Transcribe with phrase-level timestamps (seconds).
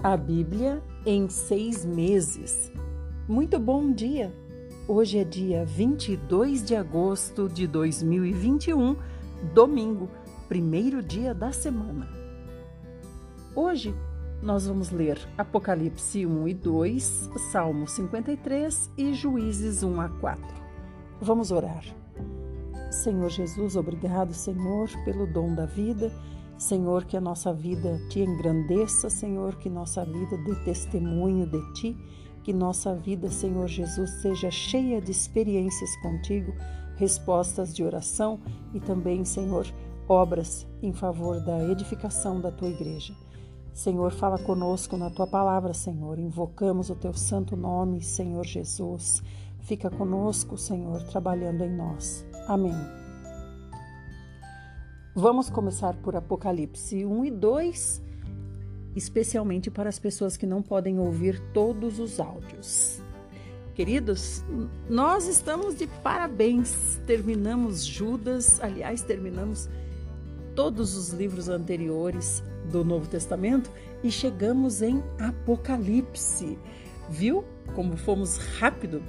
[0.00, 2.70] A Bíblia em seis meses.
[3.26, 4.32] Muito bom dia!
[4.86, 8.94] Hoje é dia 22 de agosto de 2021,
[9.52, 10.08] domingo,
[10.48, 12.08] primeiro dia da semana.
[13.56, 13.92] Hoje
[14.40, 20.42] nós vamos ler Apocalipse 1 e 2, Salmo 53 e Juízes 1 a 4.
[21.20, 21.82] Vamos orar.
[22.92, 26.12] Senhor Jesus, obrigado, Senhor, pelo dom da vida
[26.58, 31.96] Senhor, que a nossa vida te engrandeça, Senhor, que nossa vida dê testemunho de ti,
[32.42, 36.52] que nossa vida, Senhor Jesus, seja cheia de experiências contigo,
[36.96, 38.40] respostas de oração
[38.74, 39.66] e também, Senhor,
[40.08, 43.14] obras em favor da edificação da tua igreja.
[43.72, 46.18] Senhor, fala conosco na tua palavra, Senhor.
[46.18, 49.22] Invocamos o teu santo nome, Senhor Jesus.
[49.60, 52.26] Fica conosco, Senhor, trabalhando em nós.
[52.48, 53.07] Amém.
[55.20, 58.00] Vamos começar por Apocalipse 1 e 2,
[58.94, 63.02] especialmente para as pessoas que não podem ouvir todos os áudios.
[63.74, 64.44] Queridos,
[64.88, 67.00] nós estamos de parabéns.
[67.04, 69.68] Terminamos Judas, aliás, terminamos
[70.54, 73.72] todos os livros anteriores do Novo Testamento
[74.04, 76.56] e chegamos em Apocalipse.
[77.10, 77.44] Viu
[77.74, 79.02] como fomos rápido?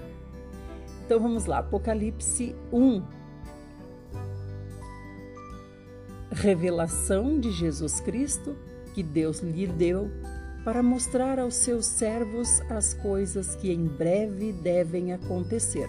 [1.06, 3.04] Então vamos lá, Apocalipse 1,
[6.32, 8.56] revelação de Jesus Cristo
[8.94, 10.10] que Deus lhe deu
[10.64, 15.88] para mostrar aos seus servos as coisas que em breve devem acontecer,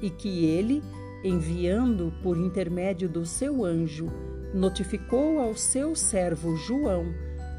[0.00, 0.82] e que ele,
[1.24, 4.06] enviando por intermédio do seu anjo,
[4.54, 7.06] notificou ao seu servo João,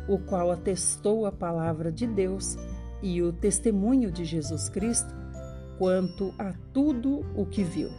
[0.08, 2.58] o qual atestou a palavra de Deus
[3.02, 5.14] e o testemunho de Jesus Cristo
[5.78, 7.90] quanto a tudo o que viu.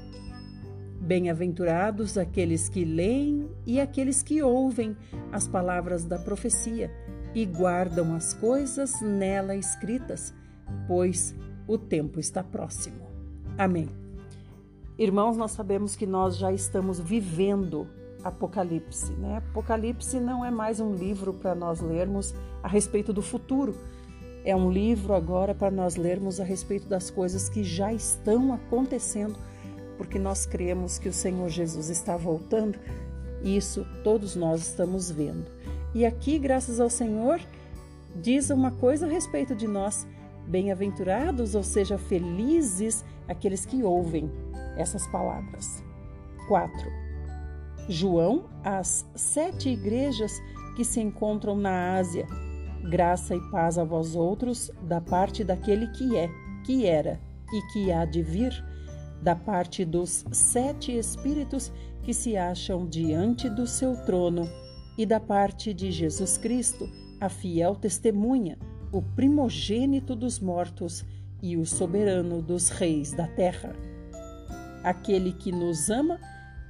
[1.01, 4.95] Bem-aventurados aqueles que leem e aqueles que ouvem
[5.33, 6.91] as palavras da profecia
[7.35, 10.35] e guardam as coisas nela escritas,
[10.87, 11.35] pois
[11.67, 13.09] o tempo está próximo.
[13.57, 13.89] Amém.
[14.99, 17.89] Irmãos, nós sabemos que nós já estamos vivendo
[18.23, 19.39] Apocalipse, né?
[19.39, 23.75] Apocalipse não é mais um livro para nós lermos a respeito do futuro.
[24.45, 29.37] É um livro agora para nós lermos a respeito das coisas que já estão acontecendo
[30.01, 32.79] porque nós cremos que o Senhor Jesus está voltando,
[33.45, 35.45] isso todos nós estamos vendo.
[35.95, 37.39] E aqui, graças ao Senhor,
[38.17, 40.07] diz uma coisa a respeito de nós:
[40.47, 44.31] bem-aventurados, ou seja, felizes aqueles que ouvem
[44.75, 45.85] essas palavras.
[46.49, 46.75] 4.
[47.87, 50.33] João, às sete igrejas
[50.77, 52.27] que se encontram na Ásia,
[52.89, 56.31] graça e paz a vós outros, da parte daquele que é,
[56.65, 57.21] que era
[57.53, 58.70] e que há de vir
[59.23, 61.73] da parte dos sete espíritos
[62.03, 64.49] que se acham diante do seu trono
[64.97, 66.89] e da parte de Jesus Cristo,
[67.21, 68.59] a fiel testemunha,
[68.93, 71.05] o primogênito dos mortos
[71.43, 73.75] e o soberano dos reis da terra.
[74.83, 76.19] Aquele que nos ama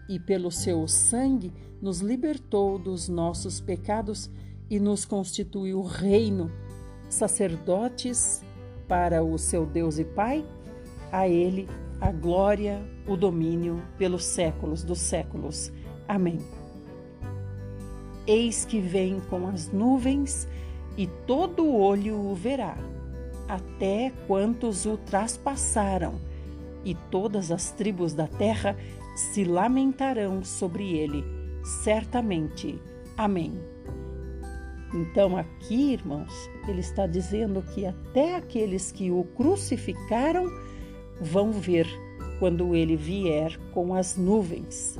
[0.08, 4.30] e pelo seu sangue nos libertou dos nossos pecados
[4.68, 6.50] e nos constituiu reino,
[7.08, 8.42] sacerdotes
[8.86, 10.44] para o seu Deus e Pai,
[11.10, 11.68] a ele
[12.00, 15.70] a glória, o domínio pelos séculos dos séculos.
[16.08, 16.38] Amém.
[18.26, 20.48] Eis que vem com as nuvens,
[20.96, 22.76] e todo olho o verá,
[23.48, 26.14] até quantos o traspassaram,
[26.84, 28.76] e todas as tribos da terra
[29.14, 31.24] se lamentarão sobre ele,
[31.82, 32.80] certamente.
[33.16, 33.60] Amém.
[34.94, 36.32] Então, aqui, irmãos,
[36.66, 40.46] ele está dizendo que até aqueles que o crucificaram
[41.20, 41.86] vão ver
[42.38, 44.98] quando ele vier com as nuvens.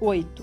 [0.00, 0.42] 8.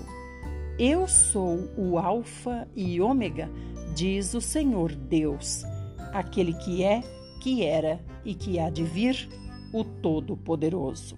[0.78, 3.50] Eu sou o Alfa e Ômega,
[3.94, 5.64] diz o Senhor Deus,
[6.12, 7.02] aquele que é,
[7.42, 9.28] que era e que há de vir,
[9.72, 11.16] o Todo-Poderoso.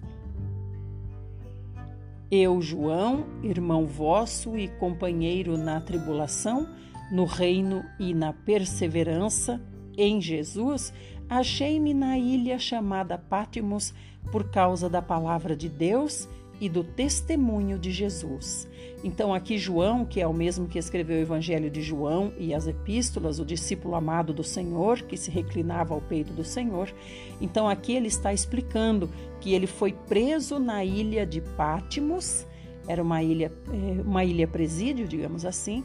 [2.29, 6.67] Eu, João, irmão vosso e companheiro na tribulação,
[7.11, 9.61] no reino e na perseverança,
[9.95, 10.91] em Jesus,
[11.37, 13.93] achei-me na ilha chamada Pátimos
[14.31, 16.27] por causa da palavra de Deus
[16.59, 18.67] e do testemunho de Jesus.
[19.03, 22.67] Então, aqui João, que é o mesmo que escreveu o Evangelho de João e as
[22.67, 26.93] epístolas, o discípulo amado do Senhor, que se reclinava ao peito do Senhor.
[27.41, 29.09] Então, aqui ele está explicando
[29.41, 32.45] que ele foi preso na ilha de Pátimos,
[32.87, 35.83] era uma ilha, é, uma ilha presídio, digamos assim,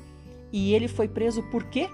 [0.53, 1.89] e ele foi preso por quê?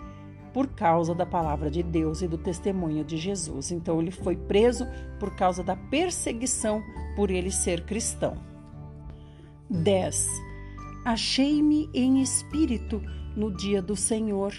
[0.55, 3.73] Por causa da palavra de Deus e do testemunho de Jesus.
[3.73, 4.87] Então ele foi preso
[5.19, 6.81] por causa da perseguição
[7.17, 8.37] por ele ser cristão.
[9.69, 10.29] 10.
[11.05, 13.03] Achei-me em espírito
[13.37, 14.55] no dia do Senhor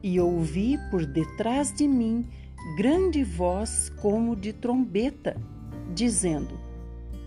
[0.00, 2.24] e ouvi por detrás de mim
[2.76, 5.36] grande voz como de trombeta,
[5.92, 6.58] dizendo: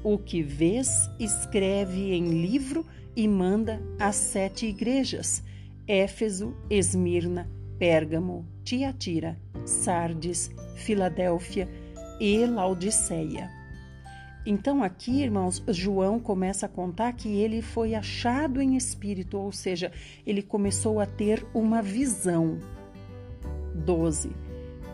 [0.01, 5.43] O que vês, escreve em livro e manda às sete igrejas:
[5.87, 11.67] Éfeso, Esmirna, Pérgamo, Tiatira, Sardes, Filadélfia
[12.19, 13.49] e Laodiceia.
[14.45, 19.91] Então, aqui, irmãos, João começa a contar que ele foi achado em espírito, ou seja,
[20.25, 22.59] ele começou a ter uma visão.
[23.73, 24.31] 12.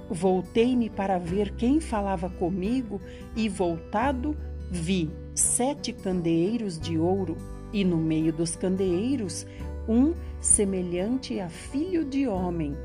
[0.09, 3.01] Voltei-me para ver quem falava comigo,
[3.35, 4.37] e voltado,
[4.69, 7.35] vi sete candeeiros de ouro,
[7.73, 9.45] e no meio dos candeeiros,
[9.87, 12.75] um semelhante a filho de homem,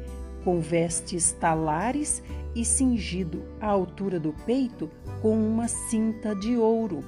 [0.44, 2.22] com vestes talares
[2.54, 7.02] e cingido à altura do peito com uma cinta de ouro.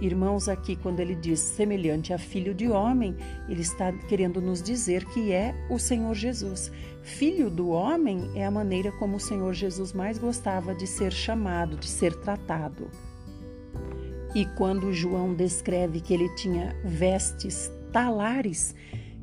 [0.00, 3.14] Irmãos, aqui quando ele diz semelhante a filho de homem,
[3.48, 6.72] ele está querendo nos dizer que é o Senhor Jesus.
[7.02, 11.76] Filho do homem é a maneira como o Senhor Jesus mais gostava de ser chamado,
[11.76, 12.90] de ser tratado.
[14.34, 18.74] E quando João descreve que ele tinha vestes talares,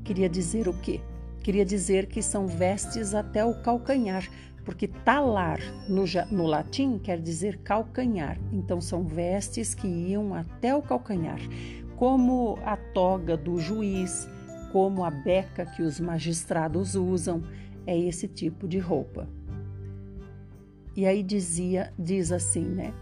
[0.08, 1.02] queria dizer o quê?
[1.44, 4.26] Queria dizer que são vestes até o calcanhar,
[4.64, 5.60] porque talar
[5.90, 11.40] no, no, latim quer dizer calcanhar, então são vestes que iam até o calcanhar,
[11.98, 14.30] como a toga do juiz,
[14.72, 17.44] como a beca que os magistrados usam,
[17.86, 19.28] é esse tipo de roupa.
[20.96, 22.94] E aí dizia, diz assim, né?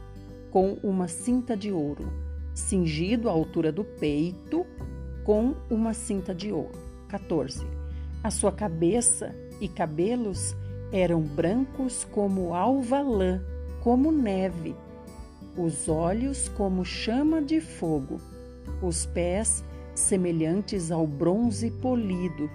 [0.49, 2.11] Com uma cinta de ouro,
[2.53, 4.65] cingido à altura do peito,
[5.23, 6.84] com uma cinta de ouro.
[7.15, 7.65] 14.
[8.23, 10.55] A sua cabeça e cabelos
[10.91, 13.41] eram brancos como alva lã,
[13.81, 14.75] como neve,
[15.57, 18.19] os olhos como chama de fogo,
[18.81, 19.63] os pés
[19.93, 22.49] semelhantes ao bronze polido,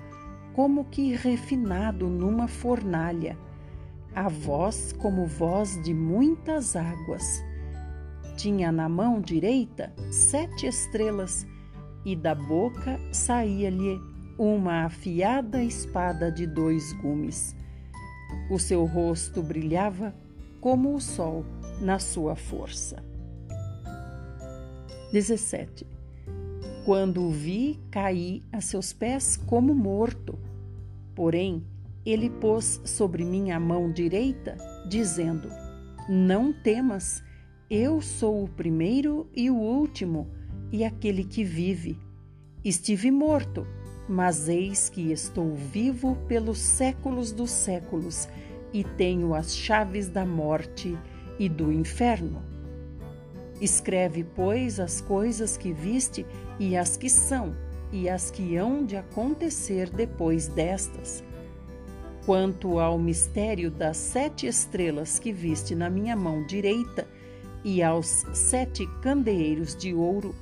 [0.54, 3.38] como que refinado numa fornalha,
[4.14, 7.42] a voz como voz de muitas águas.
[8.36, 11.46] Tinha na mão direita sete estrelas,
[12.04, 17.54] e da boca saía-lhe uma afiada espada de dois gumes.
[18.50, 20.14] O seu rosto brilhava
[20.60, 21.44] como o sol
[21.80, 23.02] na sua força.
[25.12, 25.86] 17.
[26.84, 30.38] Quando o vi, caí a seus pés como morto.
[31.14, 31.64] Porém,
[32.04, 34.56] ele pôs sobre mim a mão direita,
[34.88, 35.48] dizendo:
[36.08, 37.22] Não temas,
[37.68, 40.28] eu sou o primeiro e o último,
[40.72, 41.98] e aquele que vive.
[42.64, 43.66] Estive morto
[44.10, 48.28] mas eis que estou vivo pelos séculos dos séculos
[48.72, 50.98] e tenho as chaves da morte
[51.38, 52.42] e do inferno.
[53.60, 56.26] Escreve, pois, as coisas que viste
[56.58, 57.54] e as que são,
[57.92, 61.22] e as que hão de acontecer depois destas.
[62.26, 67.06] Quanto ao mistério das sete estrelas que viste na minha mão direita,
[67.62, 70.34] e aos sete candeeiros de ouro,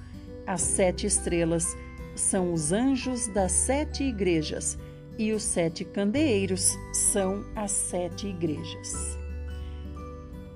[0.47, 1.77] as sete estrelas
[2.19, 4.79] são os anjos das sete igrejas
[5.17, 9.19] e os sete candeeiros são as sete igrejas.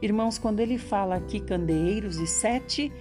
[0.00, 2.92] Irmãos, quando ele fala aqui candeeiros e sete,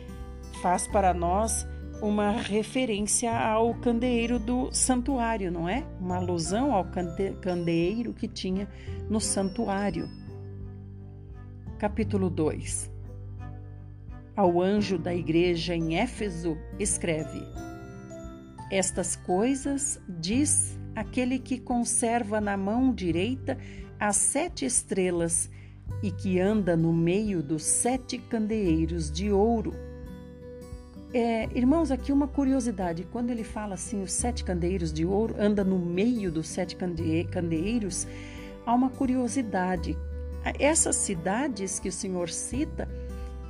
[0.62, 1.68] faz para nós
[2.02, 5.84] uma referência ao candeeiro do santuário, não é?
[6.00, 6.86] Uma alusão ao
[7.42, 8.68] candeeiro que tinha
[9.10, 10.08] no santuário.
[11.78, 12.92] Capítulo 2
[14.36, 17.42] Ao anjo da igreja em Éfeso, escreve:
[18.72, 23.58] estas coisas diz aquele que conserva na mão direita
[24.00, 25.50] as sete estrelas
[26.02, 29.74] e que anda no meio dos sete candeeiros de ouro.
[31.14, 35.64] É, irmãos, aqui uma curiosidade: quando ele fala assim, os sete candeeiros de ouro, anda
[35.64, 36.78] no meio dos sete
[37.30, 38.08] candeeiros,
[38.66, 39.98] há uma curiosidade.
[40.58, 42.88] Essas cidades que o Senhor cita,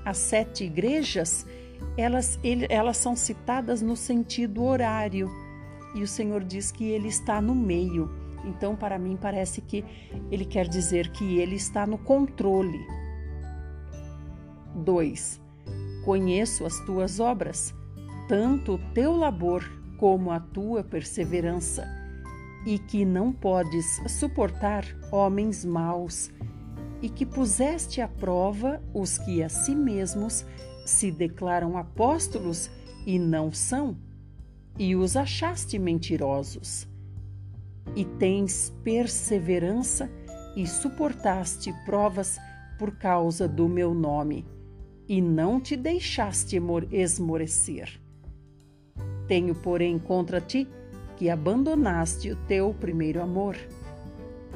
[0.03, 1.45] as sete igrejas,
[1.97, 5.29] elas, ele, elas são citadas no sentido horário
[5.93, 8.09] e o Senhor diz que ele está no meio.
[8.45, 9.83] Então, para mim, parece que
[10.31, 12.79] ele quer dizer que ele está no controle.
[14.75, 15.41] 2.
[16.05, 17.73] Conheço as tuas obras,
[18.27, 19.63] tanto o teu labor
[19.97, 21.87] como a tua perseverança,
[22.65, 26.31] e que não podes suportar homens maus,
[27.01, 30.45] e que puseste à prova os que a si mesmos
[30.85, 32.69] se declaram apóstolos
[33.05, 33.97] e não são,
[34.77, 36.87] e os achaste mentirosos.
[37.95, 40.09] E tens perseverança
[40.55, 42.37] e suportaste provas
[42.77, 44.45] por causa do meu nome,
[45.07, 46.59] e não te deixaste
[46.91, 47.99] esmorecer.
[49.27, 50.67] Tenho, porém, contra ti
[51.15, 53.55] que abandonaste o teu primeiro amor.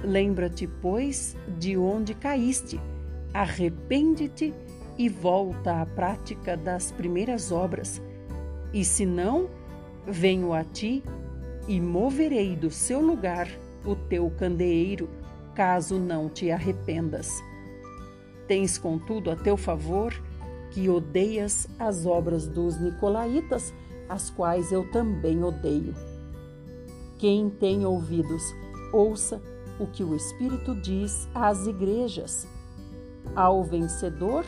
[0.03, 2.79] Lembra-te, pois, de onde caíste,
[3.33, 4.53] arrepende-te
[4.97, 8.01] e volta à prática das primeiras obras.
[8.73, 9.49] E se não,
[10.05, 11.03] venho a ti
[11.67, 13.47] e moverei do seu lugar
[13.85, 15.09] o teu candeeiro,
[15.53, 17.29] caso não te arrependas.
[18.47, 20.13] Tens, contudo, a teu favor
[20.71, 23.73] que odeias as obras dos nicolaítas,
[24.09, 25.95] as quais eu também odeio.
[27.17, 28.43] Quem tem ouvidos,
[28.91, 29.41] ouça
[29.79, 32.47] o que o Espírito diz às igrejas.
[33.35, 34.45] Ao vencedor,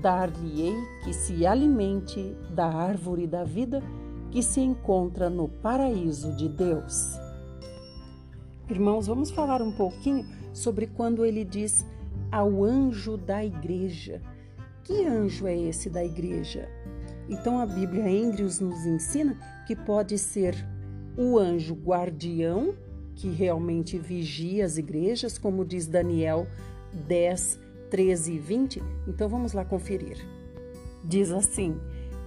[0.00, 0.74] dar-lhe-ei
[1.04, 3.82] que se alimente da árvore da vida
[4.30, 7.18] que se encontra no paraíso de Deus.
[8.68, 11.86] Irmãos, vamos falar um pouquinho sobre quando ele diz
[12.30, 14.20] ao anjo da igreja.
[14.82, 16.68] Que anjo é esse da igreja?
[17.28, 20.54] Então a Bíblia Andrews nos ensina que pode ser
[21.16, 22.74] o anjo guardião,
[23.14, 26.46] que realmente vigia as igrejas, como diz Daniel
[27.06, 27.58] 10,
[27.90, 28.82] 13 e 20.
[29.06, 30.18] Então vamos lá conferir.
[31.04, 31.80] Diz assim: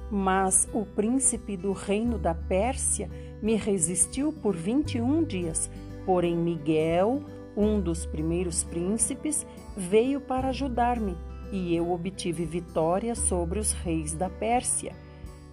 [0.09, 3.09] Mas o príncipe do reino da Pérsia
[3.41, 5.69] me resistiu por 21 dias.
[6.05, 7.23] Porém, Miguel,
[7.55, 11.15] um dos primeiros príncipes, veio para ajudar-me
[11.51, 14.95] e eu obtive vitória sobre os reis da Pérsia.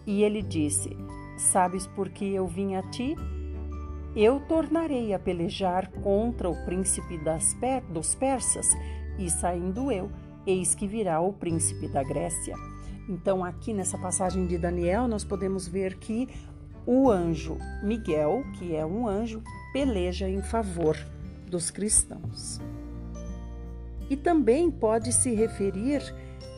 [0.06, 0.96] E ele disse:
[1.36, 3.16] Sabes por que eu vim a ti?
[4.14, 8.66] Eu tornarei a pelejar contra o príncipe das per dos persas,
[9.18, 10.10] e saindo eu,
[10.46, 12.54] eis que virá o príncipe da Grécia.
[13.08, 16.28] Então, aqui nessa passagem de Daniel, nós podemos ver que
[16.84, 19.42] o anjo Miguel, que é um anjo,
[19.72, 20.96] peleja em favor
[21.48, 22.60] dos cristãos.
[24.08, 26.02] E também pode se referir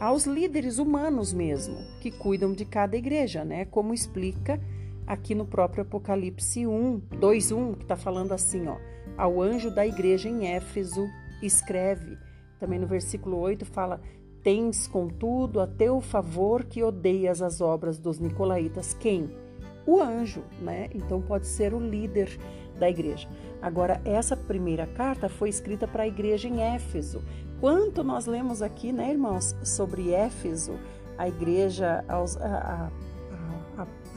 [0.00, 3.64] aos líderes humanos mesmo, que cuidam de cada igreja, né?
[3.64, 4.60] Como explica
[5.06, 8.76] aqui no próprio Apocalipse 1, 2, 1, que está falando assim, ó,
[9.16, 11.06] ao anjo da igreja em Éfeso
[11.42, 12.18] escreve.
[12.58, 14.00] Também no versículo 8 fala:
[14.42, 18.94] Tens, contudo, a teu favor que odeias as obras dos nicolaítas.
[18.94, 19.30] Quem?
[19.86, 20.88] O anjo, né?
[20.94, 22.38] Então pode ser o líder
[22.78, 23.28] da igreja.
[23.60, 27.22] Agora, essa primeira carta foi escrita para a igreja em Éfeso.
[27.60, 30.78] Quanto nós lemos aqui, né, irmãos, sobre Éfeso,
[31.16, 32.90] a igreja, aos, a, a,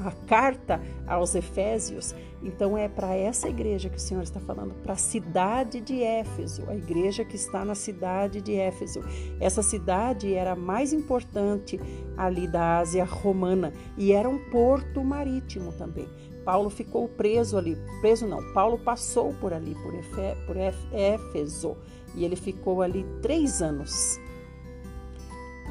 [0.07, 2.15] a, carta aos Efésios.
[2.43, 6.63] Então, é para essa igreja que o Senhor está falando, para a cidade de Éfeso,
[6.67, 9.01] a igreja que está na cidade de Éfeso.
[9.39, 11.79] Essa cidade era a mais importante
[12.17, 16.07] ali da Ásia romana e era um porto marítimo também.
[16.43, 21.77] Paulo ficou preso ali, preso não, Paulo passou por ali, por, Efe, por Éfeso,
[22.15, 24.19] e ele ficou ali três anos.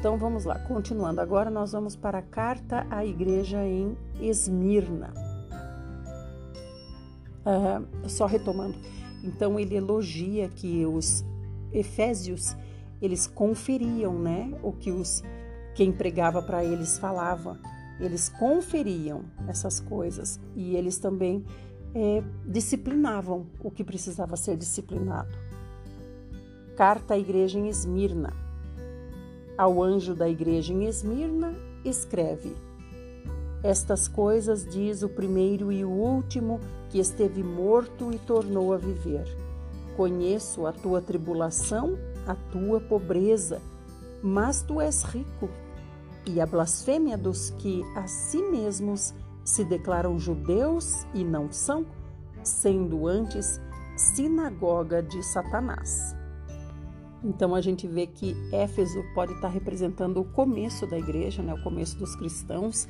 [0.01, 1.21] Então vamos lá, continuando.
[1.21, 5.13] Agora nós vamos para a carta à igreja em Esmirna.
[7.45, 8.79] Uh, só retomando.
[9.23, 11.23] Então ele elogia que os
[11.71, 12.57] efésios
[12.99, 15.21] eles conferiam, né, o que os
[15.75, 17.59] quem pregava para eles falava
[17.99, 21.45] eles conferiam essas coisas e eles também
[21.93, 25.37] é, disciplinavam o que precisava ser disciplinado.
[26.75, 28.50] Carta à igreja em Esmirna.
[29.57, 31.53] Ao anjo da igreja em Esmirna,
[31.83, 32.55] escreve:
[33.63, 39.25] Estas coisas diz o primeiro e o último que esteve morto e tornou a viver.
[39.95, 43.61] Conheço a tua tribulação, a tua pobreza,
[44.23, 45.49] mas tu és rico
[46.25, 51.85] e a blasfêmia dos que a si mesmos se declaram judeus e não são,
[52.43, 53.59] sendo antes
[53.97, 56.20] sinagoga de Satanás.
[57.23, 61.63] Então a gente vê que Éfeso pode estar representando o começo da igreja, né, o
[61.63, 62.87] começo dos cristãos.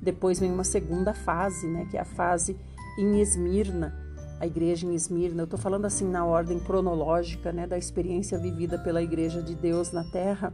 [0.00, 2.56] Depois vem uma segunda fase, né, que é a fase
[2.98, 3.94] em Esmirna,
[4.38, 5.42] a igreja em Esmirna.
[5.42, 9.92] Eu estou falando assim na ordem cronológica, né, da experiência vivida pela igreja de Deus
[9.92, 10.52] na Terra.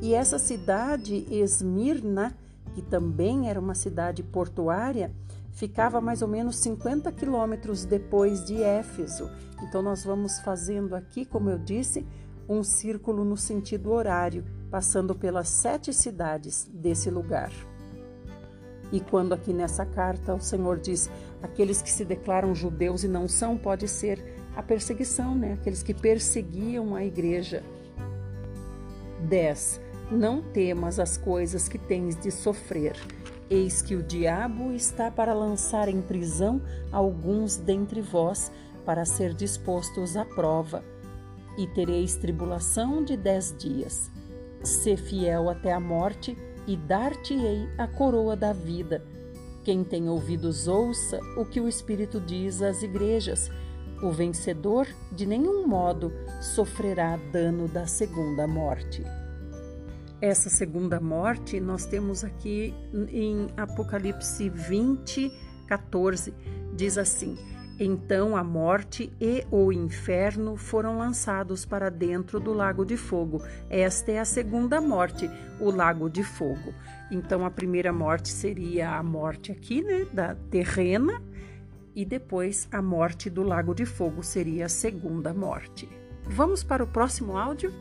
[0.00, 2.36] E essa cidade, Esmirna,
[2.74, 5.10] que também era uma cidade portuária,
[5.52, 9.30] ficava mais ou menos 50 quilômetros depois de Éfeso.
[9.62, 12.06] Então, nós vamos fazendo aqui, como eu disse,
[12.48, 17.52] um círculo no sentido horário, passando pelas sete cidades desse lugar.
[18.92, 21.10] E quando aqui nessa carta o Senhor diz
[21.42, 24.22] aqueles que se declaram judeus e não são, pode ser
[24.54, 25.54] a perseguição, né?
[25.54, 27.62] Aqueles que perseguiam a igreja.
[29.28, 29.80] 10.
[30.10, 32.96] Não temas as coisas que tens de sofrer.
[33.50, 36.60] Eis que o diabo está para lançar em prisão
[36.90, 38.50] alguns dentre vós,
[38.84, 40.84] para ser dispostos à prova.
[41.56, 44.10] E tereis tribulação de dez dias.
[44.62, 46.36] Sê fiel até a morte,
[46.66, 49.04] e dar-te-ei a coroa da vida.
[49.62, 53.50] Quem tem ouvidos, ouça o que o Espírito diz às igrejas.
[54.02, 59.02] O vencedor de nenhum modo sofrerá dano da segunda morte.
[60.20, 62.74] Essa segunda morte nós temos aqui
[63.10, 65.30] em Apocalipse 20,
[65.66, 66.32] 14.
[66.74, 67.36] Diz assim:
[67.78, 73.42] Então a morte e o inferno foram lançados para dentro do lago de fogo.
[73.68, 75.30] Esta é a segunda morte,
[75.60, 76.72] o lago de fogo.
[77.10, 81.22] Então a primeira morte seria a morte aqui, né, da terrena,
[81.94, 85.88] e depois a morte do Lago de Fogo seria a segunda morte.
[86.24, 87.72] Vamos para o próximo áudio?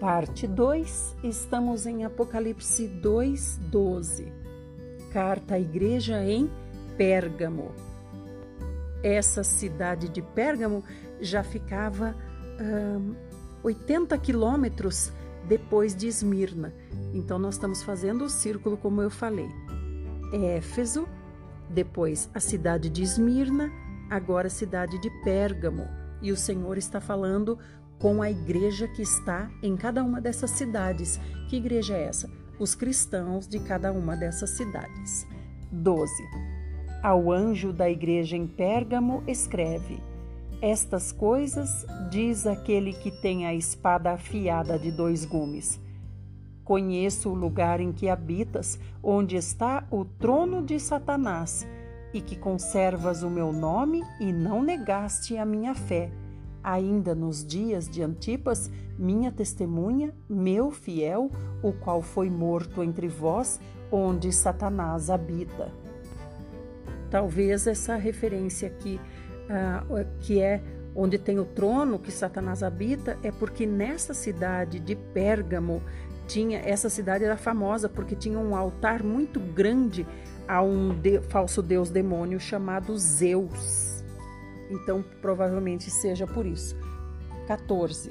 [0.00, 4.32] Parte 2, estamos em Apocalipse 2, 12.
[5.12, 6.48] Carta à igreja em
[6.96, 7.72] Pérgamo.
[9.02, 10.84] Essa cidade de Pérgamo
[11.20, 12.14] já ficava
[13.60, 15.12] 80 quilômetros
[15.48, 16.72] depois de Esmirna.
[17.12, 19.48] Então, nós estamos fazendo o círculo, como eu falei.
[20.32, 21.08] Éfeso,
[21.68, 23.68] depois a cidade de Esmirna,
[24.08, 25.88] agora a cidade de Pérgamo.
[26.22, 27.58] E o Senhor está falando
[27.98, 31.20] com a igreja que está em cada uma dessas cidades.
[31.48, 32.30] Que igreja é essa?
[32.58, 35.26] Os cristãos de cada uma dessas cidades.
[35.70, 36.12] 12.
[37.02, 40.02] Ao anjo da igreja em Pérgamo, escreve:
[40.60, 45.80] estas coisas diz aquele que tem a espada afiada de dois gumes.
[46.64, 51.66] Conheço o lugar em que habitas, onde está o trono de Satanás,
[52.12, 56.10] e que conservas o meu nome e não negaste a minha fé.
[56.68, 61.30] Ainda nos dias de Antipas, minha testemunha, meu fiel,
[61.62, 63.58] o qual foi morto entre vós,
[63.90, 65.72] onde Satanás habita.
[67.10, 69.00] Talvez essa referência aqui
[69.44, 70.60] uh, que é
[70.94, 75.82] onde tem o trono que Satanás habita, é porque nessa cidade de Pérgamo
[76.26, 80.06] tinha essa cidade era famosa porque tinha um altar muito grande
[80.46, 83.97] a um de, falso deus demônio chamado Zeus.
[84.70, 86.76] Então, provavelmente seja por isso.
[87.46, 88.10] 14.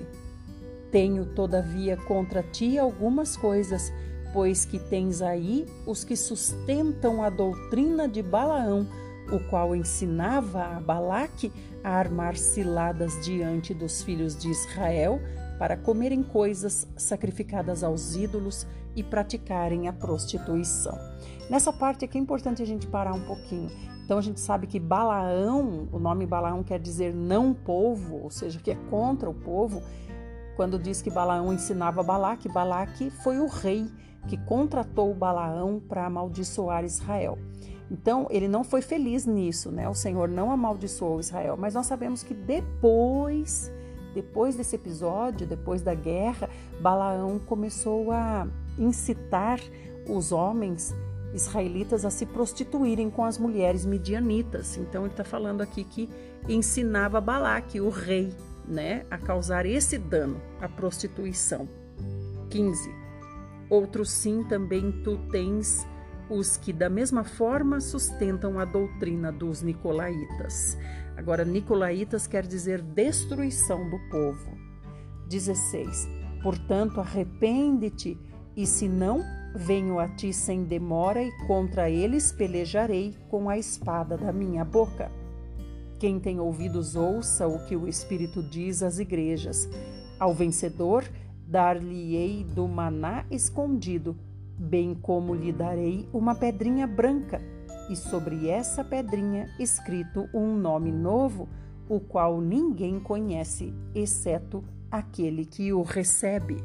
[0.92, 3.92] Tenho, todavia, contra ti algumas coisas,
[4.34, 8.88] pois que tens aí os que sustentam a doutrina de Balaão,
[9.32, 11.52] o qual ensinava a Balaque
[11.84, 15.20] a armar ciladas diante dos filhos de Israel
[15.60, 18.66] para comerem coisas sacrificadas aos ídolos
[18.96, 20.98] e praticarem a prostituição.
[21.50, 23.70] Nessa parte aqui é importante a gente parar um pouquinho.
[24.08, 28.58] Então a gente sabe que Balaão, o nome Balaão quer dizer não povo, ou seja,
[28.58, 29.84] que é contra o povo.
[30.56, 33.86] Quando diz que Balaão ensinava Balaque, Balaque foi o rei
[34.30, 37.38] que contratou Balaão para amaldiçoar Israel.
[37.92, 39.90] Então, ele não foi feliz nisso, né?
[39.90, 43.70] O Senhor não amaldiçoou Israel, mas nós sabemos que depois,
[44.14, 48.48] depois desse episódio, depois da guerra, Balaão começou a
[48.80, 49.60] incitar
[50.08, 50.96] os homens
[51.34, 54.78] israelitas a se prostituírem com as mulheres midianitas.
[54.78, 56.10] Então, ele está falando aqui que
[56.48, 58.34] ensinava Balaque, o rei,
[58.68, 61.68] né, a causar esse dano, a prostituição.
[62.50, 62.90] 15.
[63.70, 65.86] Outro sim também tu tens
[66.30, 70.78] os que da mesma forma sustentam a doutrina dos nicolaítas.
[71.16, 74.58] Agora, nicolaítas quer dizer destruição do povo.
[75.28, 76.08] 16.
[76.44, 78.18] Portanto, arrepende-te,
[78.56, 79.24] e se não,
[79.58, 85.12] venho a ti sem demora e contra eles pelejarei com a espada da minha boca.
[86.00, 89.68] Quem tem ouvidos, ouça o que o Espírito diz às igrejas.
[90.20, 91.04] Ao vencedor,
[91.48, 94.16] dar-lhe-ei do maná escondido
[94.58, 97.42] bem como lhe darei uma pedrinha branca,
[97.90, 101.48] e sobre essa pedrinha escrito um nome novo,
[101.88, 106.58] o qual ninguém conhece, exceto aquele que o recebe.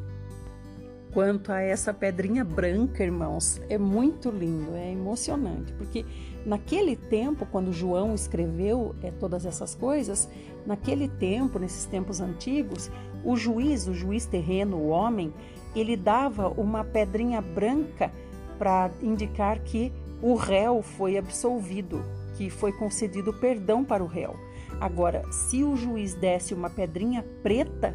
[1.12, 6.06] Quanto a essa pedrinha branca, irmãos, é muito lindo, é emocionante, porque
[6.46, 10.26] naquele tempo, quando João escreveu é, todas essas coisas,
[10.64, 12.90] naquele tempo, nesses tempos antigos,
[13.22, 15.34] o juiz, o juiz terreno, o homem,
[15.76, 18.10] ele dava uma pedrinha branca
[18.58, 22.02] para indicar que o réu foi absolvido,
[22.36, 24.34] que foi concedido perdão para o réu.
[24.80, 27.94] Agora, se o juiz desse uma pedrinha preta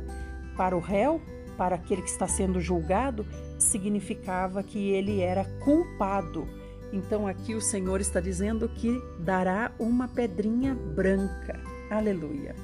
[0.55, 1.19] para o réu,
[1.57, 3.25] para aquele que está sendo julgado,
[3.57, 6.47] significava que ele era culpado.
[6.93, 11.59] Então aqui o Senhor está dizendo que dará uma pedrinha branca.
[11.89, 12.55] Aleluia.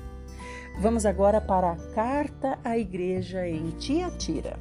[0.80, 4.58] Vamos agora para a carta à igreja em Tiatira.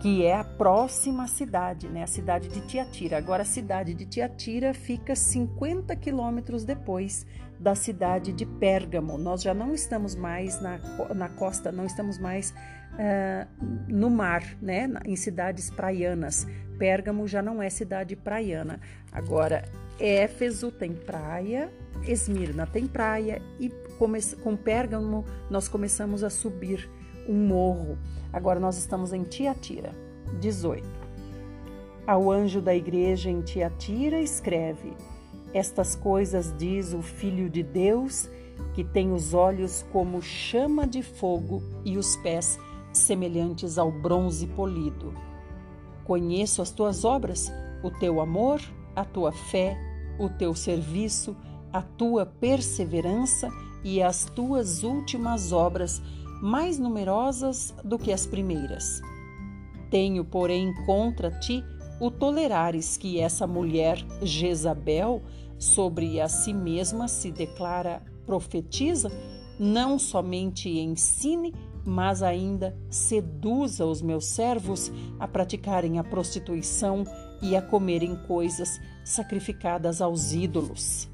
[0.00, 2.02] que é a próxima cidade, né?
[2.04, 3.16] A cidade de Tiatira.
[3.18, 7.26] Agora, a cidade de Tiatira fica 50 quilômetros depois
[7.58, 9.16] da cidade de Pérgamo.
[9.18, 10.78] Nós já não estamos mais na,
[11.14, 12.52] na costa, não estamos mais
[12.92, 13.46] uh,
[13.88, 14.88] no mar, né?
[15.04, 16.46] Em cidades praianas.
[16.78, 18.80] Pérgamo já não é cidade praiana.
[19.10, 19.64] Agora,
[19.98, 21.70] Éfeso tem praia,
[22.06, 23.70] Esmirna tem praia e
[24.42, 26.88] com Pérgamo nós começamos a subir
[27.28, 27.98] um morro.
[28.32, 29.94] Agora nós estamos em Tiatira.
[30.40, 30.86] 18.
[32.06, 34.94] Ao anjo da igreja em Tiatira escreve:
[35.56, 38.28] Estas coisas diz o Filho de Deus,
[38.74, 42.58] que tem os olhos como chama de fogo e os pés
[42.92, 45.14] semelhantes ao bronze polido.
[46.04, 47.50] Conheço as tuas obras,
[47.82, 48.60] o teu amor,
[48.94, 49.78] a tua fé,
[50.18, 51.34] o teu serviço,
[51.72, 53.48] a tua perseverança
[53.82, 56.02] e as tuas últimas obras,
[56.42, 59.00] mais numerosas do que as primeiras.
[59.90, 61.64] Tenho, porém, contra ti
[61.98, 65.22] o tolerares que essa mulher Jezabel,
[65.58, 69.10] sobre a si mesma se declara profetiza,
[69.58, 74.90] não somente ensine, mas ainda seduza os meus servos
[75.20, 77.04] a praticarem a prostituição
[77.40, 81.08] e a comerem coisas sacrificadas aos ídolos.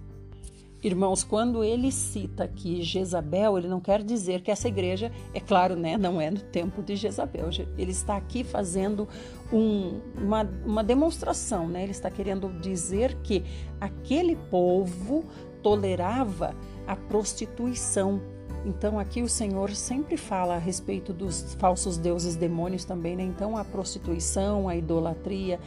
[0.83, 5.77] Irmãos, quando ele cita aqui Jezabel, ele não quer dizer que essa igreja, é claro,
[5.77, 7.51] né, não é no tempo de Jezabel.
[7.79, 9.09] Ele está aqui fazendo
[9.53, 11.85] um, uma, uma demonstração, né?
[11.85, 13.45] Ele está querendo dizer que
[13.81, 15.25] aquele povo
[15.63, 16.53] tolerava
[16.85, 18.21] a prostituição.
[18.65, 23.23] Então aqui o Senhor sempre fala a respeito dos falsos deuses demônios também, né?
[23.23, 25.59] Então a prostituição, a idolatria,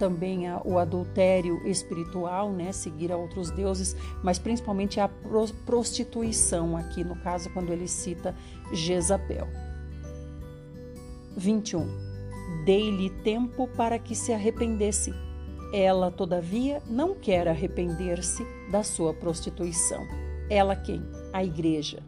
[0.00, 5.08] também a, o adultério espiritual, né, seguir a outros deuses, mas principalmente a
[5.66, 8.34] prostituição aqui no caso quando ele cita
[8.72, 9.46] Jezabel.
[11.36, 11.86] 21.
[12.64, 15.12] Dei-lhe tempo para que se arrependesse.
[15.72, 20.04] Ela, todavia, não quer arrepender-se da sua prostituição.
[20.48, 21.02] Ela quem?
[21.32, 22.02] A igreja.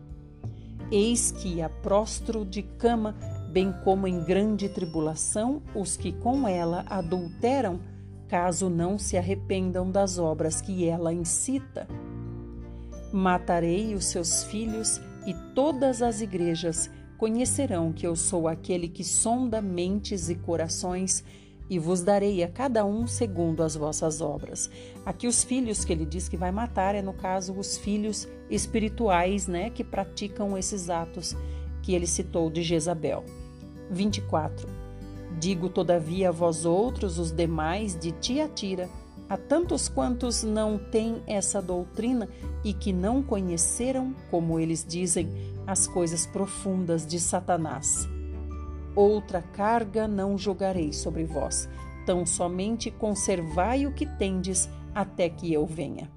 [0.91, 3.15] Eis que a prostro de cama
[3.53, 7.79] bem como em grande tribulação os que com ela adulteram,
[8.27, 11.87] caso não se arrependam das obras que ela incita.
[13.13, 19.61] Matarei os seus filhos e todas as igrejas conhecerão que eu sou aquele que sonda
[19.61, 21.23] mentes e corações
[21.69, 24.71] e vos darei a cada um segundo as vossas obras.
[25.05, 29.47] Aqui os filhos que ele diz que vai matar é no caso os filhos espirituais,
[29.47, 31.37] né, que praticam esses atos
[31.83, 33.25] que ele citou de Jezabel.
[33.93, 34.69] 24.
[35.39, 38.89] Digo, todavia, a vós outros, os demais de Tiatira,
[39.29, 42.29] a tantos quantos não têm essa doutrina
[42.65, 45.29] e que não conheceram, como eles dizem,
[45.67, 48.09] as coisas profundas de Satanás.
[48.95, 51.69] Outra carga não jogarei sobre vós,
[52.05, 56.11] tão somente conservai o que tendes até que eu venha.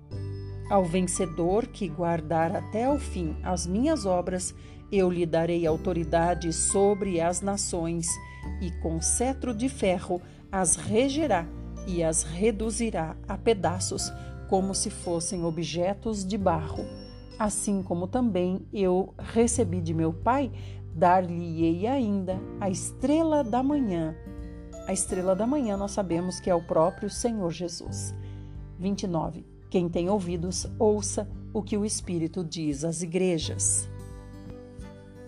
[0.70, 4.54] Ao vencedor que guardar até ao fim as minhas obras,
[4.92, 8.08] eu lhe darei autoridade sobre as nações,
[8.62, 10.22] e com cetro de ferro
[10.52, 11.48] as regerá
[11.88, 14.12] e as reduzirá a pedaços,
[14.50, 16.86] como se fossem objetos de barro.
[17.38, 20.52] Assim como também eu recebi de meu Pai,
[20.94, 24.16] dar-lhe-ei ainda a estrela da manhã.
[24.88, 28.16] A estrela da manhã nós sabemos que é o próprio Senhor Jesus.
[28.80, 29.46] 29.
[29.70, 33.90] Quem tem ouvidos, ouça o que o Espírito diz às igrejas.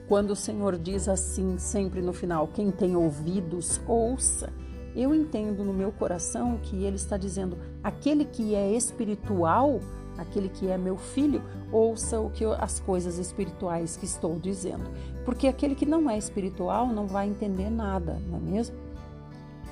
[0.07, 4.53] Quando o Senhor diz assim, sempre no final, quem tem ouvidos, ouça.
[4.95, 9.81] Eu entendo no meu coração que ele está dizendo: aquele que é espiritual,
[10.17, 14.89] aquele que é meu filho, ouça o que eu, as coisas espirituais que estou dizendo.
[15.25, 18.75] Porque aquele que não é espiritual não vai entender nada, não é mesmo?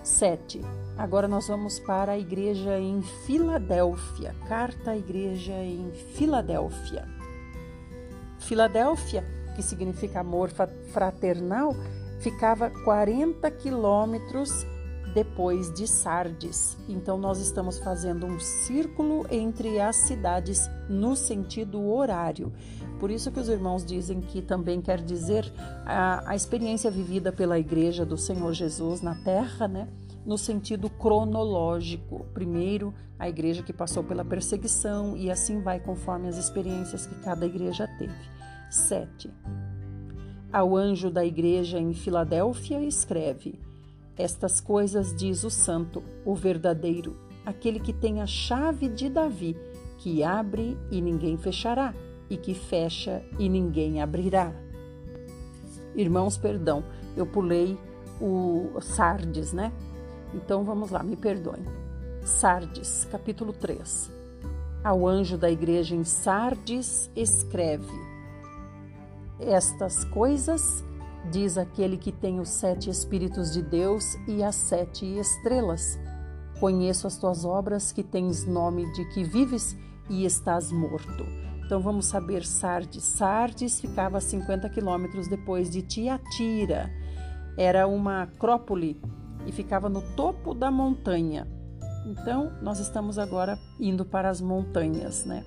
[0.04, 0.62] 7.
[0.98, 4.36] Agora nós vamos para a igreja em Filadélfia.
[4.48, 7.08] Carta à igreja em Filadélfia.
[8.38, 10.52] Filadélfia que significa amor
[10.92, 11.76] fraternal,
[12.20, 14.66] ficava 40 quilômetros
[15.14, 16.78] depois de Sardes.
[16.90, 22.52] Então, nós estamos fazendo um círculo entre as cidades no sentido horário.
[23.00, 25.52] Por isso que os irmãos dizem que também quer dizer
[25.86, 29.88] a, a experiência vivida pela Igreja do Senhor Jesus na Terra, né?
[30.26, 32.26] No sentido cronológico.
[32.34, 37.46] Primeiro, a igreja que passou pela perseguição, e assim vai conforme as experiências que cada
[37.46, 38.35] igreja teve.
[38.70, 39.32] 7.
[40.52, 43.60] Ao anjo da igreja em Filadélfia, escreve:
[44.18, 49.56] Estas coisas diz o Santo, o verdadeiro, aquele que tem a chave de Davi,
[49.98, 51.94] que abre e ninguém fechará,
[52.30, 54.54] e que fecha e ninguém abrirá.
[55.96, 56.84] Irmãos, perdão,
[57.16, 57.78] eu pulei
[58.20, 59.72] o Sardes, né?
[60.34, 61.64] Então vamos lá, me perdoem.
[62.24, 64.12] Sardes, capítulo 3.
[64.84, 68.05] Ao anjo da igreja em Sardes, escreve:
[69.40, 70.84] Estas coisas
[71.32, 76.00] diz aquele que tem os sete Espíritos de Deus e as sete estrelas.
[76.60, 79.76] Conheço as tuas obras, que tens nome de que vives
[80.10, 81.26] e estás morto.
[81.66, 83.04] Então vamos saber Sardes.
[83.04, 86.90] Sardes ficava a 50 quilômetros depois de Tiatira.
[87.58, 89.02] Era uma acrópole
[89.46, 91.48] e ficava no topo da montanha.
[92.06, 95.44] Então nós estamos agora indo para as montanhas, né?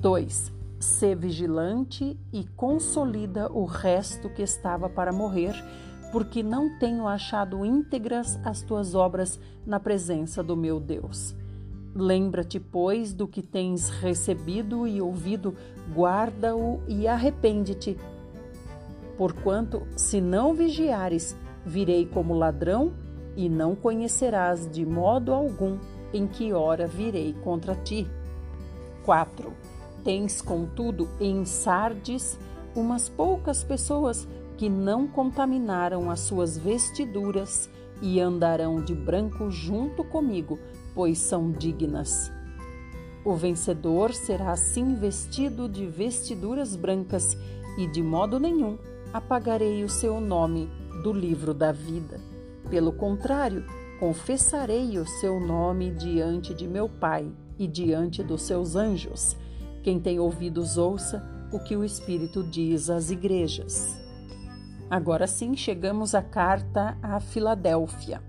[0.00, 0.55] 2.
[0.78, 5.54] Sê vigilante e consolida o resto que estava para morrer,
[6.12, 11.34] porque não tenho achado íntegras as tuas obras na presença do meu Deus.
[11.94, 15.54] Lembra-te, pois, do que tens recebido e ouvido,
[15.94, 17.96] guarda-o e arrepende-te.
[19.16, 21.34] Porquanto, se não vigiares,
[21.64, 22.92] virei como ladrão
[23.34, 25.78] e não conhecerás de modo algum
[26.12, 28.06] em que hora virei contra ti.
[29.04, 29.52] 4.
[30.06, 32.38] Tens, contudo, em Sardes
[32.76, 34.24] umas poucas pessoas
[34.56, 37.68] que não contaminaram as suas vestiduras
[38.00, 40.60] e andarão de branco junto comigo,
[40.94, 42.30] pois são dignas.
[43.24, 47.36] O vencedor será assim vestido de vestiduras brancas,
[47.76, 48.78] e de modo nenhum
[49.12, 50.70] apagarei o seu nome
[51.02, 52.20] do livro da vida.
[52.70, 53.66] Pelo contrário,
[53.98, 59.36] confessarei o seu nome diante de meu Pai e diante dos seus anjos.
[59.86, 61.22] Quem tem ouvidos, ouça
[61.52, 63.96] o que o Espírito diz às igrejas.
[64.90, 68.20] Agora sim, chegamos à carta a Filadélfia.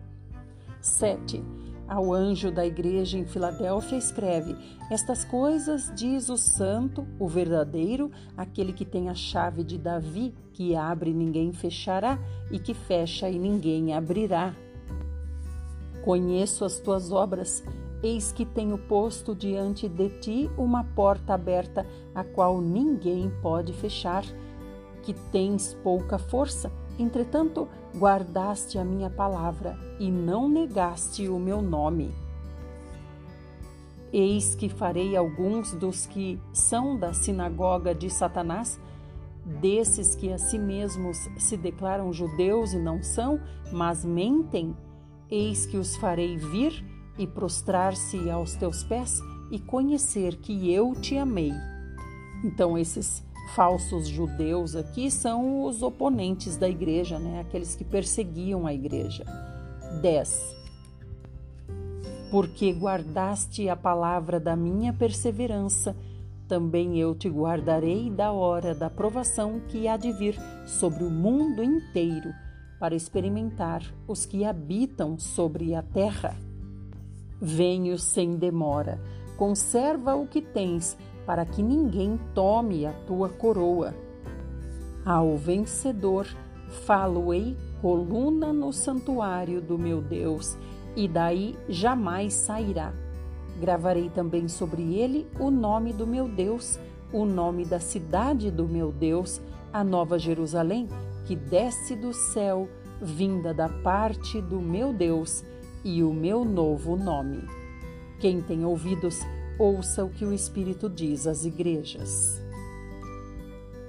[0.79, 1.43] 7.
[1.87, 4.55] Ao anjo da igreja em Filadélfia escreve:
[4.91, 10.75] Estas coisas diz o santo, o verdadeiro, aquele que tem a chave de Davi, que
[10.75, 12.19] abre ninguém fechará,
[12.51, 14.55] e que fecha e ninguém abrirá.
[16.05, 17.63] Conheço as tuas obras,
[18.01, 24.23] Eis que tenho posto diante de ti uma porta aberta, a qual ninguém pode fechar,
[25.01, 32.13] que tens pouca força, entretanto guardaste a minha palavra e não negaste o meu nome.
[34.13, 38.79] Eis que farei alguns dos que são da sinagoga de Satanás,
[39.43, 43.39] desses que a si mesmos se declaram judeus e não são,
[43.71, 44.75] mas mentem,
[45.29, 46.85] eis que os farei vir
[47.17, 51.53] e prostrar-se aos teus pés e conhecer que eu te amei.
[52.43, 53.23] Então, esses
[53.55, 57.39] falsos judeus aqui são os oponentes da igreja, né?
[57.39, 59.25] aqueles que perseguiam a igreja.
[60.01, 60.55] 10.
[62.29, 65.95] Porque guardaste a palavra da minha perseverança,
[66.47, 71.63] também eu te guardarei da hora da provação que há de vir sobre o mundo
[71.63, 72.33] inteiro,
[72.79, 76.35] para experimentar os que habitam sobre a terra.
[77.39, 78.99] Venho sem demora.
[79.37, 83.93] Conserva o que tens, para que ninguém tome a tua coroa.
[85.05, 86.25] Ao vencedor,
[86.85, 90.57] falo-ei coluna no santuário do meu Deus,
[90.95, 92.91] e daí jamais sairá.
[93.59, 96.79] Gravarei também sobre ele o nome do meu Deus,
[97.13, 99.39] o nome da cidade do meu Deus,
[99.71, 100.87] a nova Jerusalém,
[101.25, 102.67] que desce do céu,
[102.99, 105.43] vinda da parte do meu Deus
[105.87, 107.47] e o meu novo nome.
[108.19, 109.21] Quem tem ouvidos,
[109.57, 112.41] ouça o que o Espírito diz às igrejas.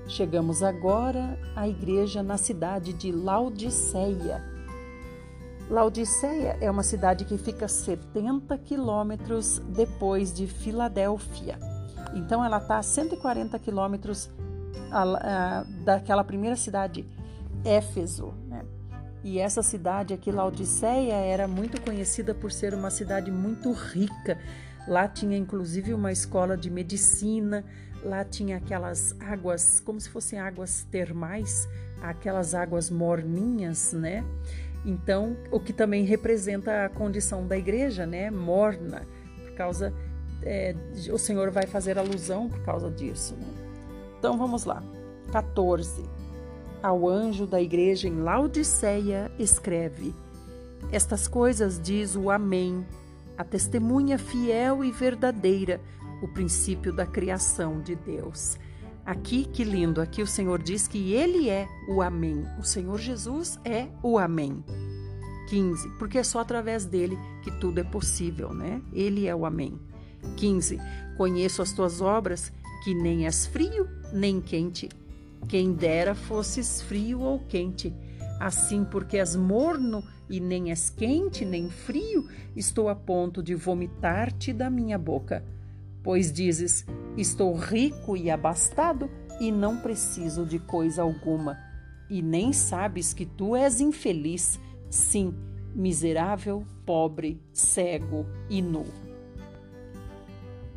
[0.07, 4.45] Chegamos agora à igreja na cidade de Laodiceia.
[5.69, 11.59] Laodiceia é uma cidade que fica 70 quilômetros depois de Filadélfia.
[12.15, 14.31] Então, ela está a 140 quilômetros
[15.85, 17.05] daquela primeira cidade,
[17.65, 18.33] Éfeso.
[18.47, 18.65] Né?
[19.29, 24.38] E essa cidade aqui, Laodiceia, era muito conhecida por ser uma cidade muito rica.
[24.87, 27.62] Lá tinha inclusive uma escola de medicina,
[28.03, 31.69] lá tinha aquelas águas, como se fossem águas termais,
[32.01, 34.25] aquelas águas morninhas, né?
[34.83, 38.31] Então, o que também representa a condição da igreja, né?
[38.31, 39.07] Morna,
[39.45, 39.93] por causa.
[40.43, 40.75] É,
[41.12, 43.47] o Senhor vai fazer alusão por causa disso, né?
[44.19, 44.83] Então vamos lá.
[45.31, 46.17] 14.
[46.81, 50.14] Ao anjo da igreja em Laodiceia, escreve:
[50.93, 52.87] Estas coisas diz o Amém,
[53.37, 55.81] a testemunha fiel e verdadeira,
[56.23, 58.57] o princípio da criação de Deus.
[59.05, 62.45] Aqui, que lindo, aqui o Senhor diz que Ele é o Amém.
[62.61, 64.62] O Senhor Jesus é o Amém.
[65.49, 65.88] 15.
[65.99, 68.81] Porque é só através dele que tudo é possível, né?
[68.93, 69.81] Ele é o Amém.
[70.37, 70.79] 15.
[71.17, 72.53] Conheço as tuas obras,
[72.85, 74.88] que nem és frio nem quente
[75.46, 77.94] quem dera fosses frio ou quente.
[78.40, 84.53] Assim, porque és morno e nem és quente nem frio, estou a ponto de vomitar-te
[84.53, 85.44] da minha boca.
[86.03, 91.59] Pois dizes: Estou rico e abastado e não preciso de coisa alguma.
[92.09, 95.35] E nem sabes que tu és infeliz, sim,
[95.74, 98.85] miserável, pobre, cego e nu.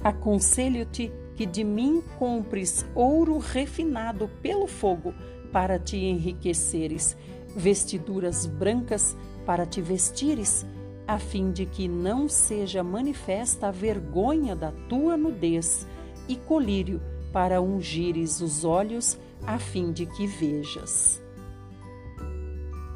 [0.04, 5.12] Aconselho-te que de mim compres ouro refinado pelo fogo
[5.52, 7.18] para te enriqueceres
[7.56, 10.64] vestiduras brancas para te vestires,
[11.08, 15.88] a fim de que não seja manifesta a vergonha da tua nudez,
[16.30, 17.02] e colírio
[17.34, 21.20] para ungires os olhos, a fim de que vejas.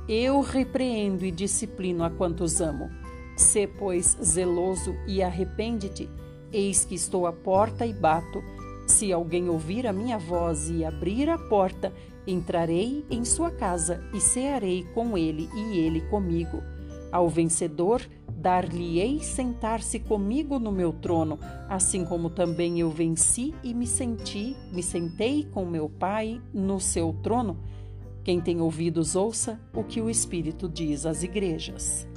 [0.08, 2.92] Eu repreendo e disciplino a quantos amo.
[3.36, 6.08] Sê, pois, zeloso e arrepende-te.
[6.56, 8.42] Eis que estou à porta e bato.
[8.88, 11.92] Se alguém ouvir a minha voz e abrir a porta,
[12.28, 16.64] Entrarei em sua casa e cearei com ele e ele comigo.
[17.12, 18.02] Ao vencedor,
[18.36, 21.40] dar-lhe-ei sentar-se comigo no meu trono,
[21.70, 27.14] assim como também eu venci e me senti, me sentei com meu Pai no seu
[27.22, 27.60] trono.
[28.24, 32.08] Quem tem ouvidos, ouça o que o Espírito diz às igrejas.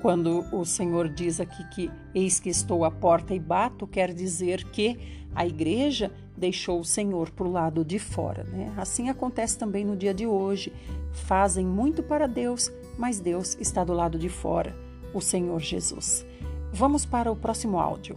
[0.00, 4.64] Quando o Senhor diz aqui que eis que estou à porta e bato, quer dizer
[4.64, 4.98] que
[5.34, 8.44] a igreja deixou o Senhor para o lado de fora.
[8.44, 8.72] Né?
[8.78, 10.72] Assim acontece também no dia de hoje.
[11.12, 14.74] Fazem muito para Deus, mas Deus está do lado de fora,
[15.12, 16.24] o Senhor Jesus.
[16.72, 18.16] Vamos para o próximo áudio.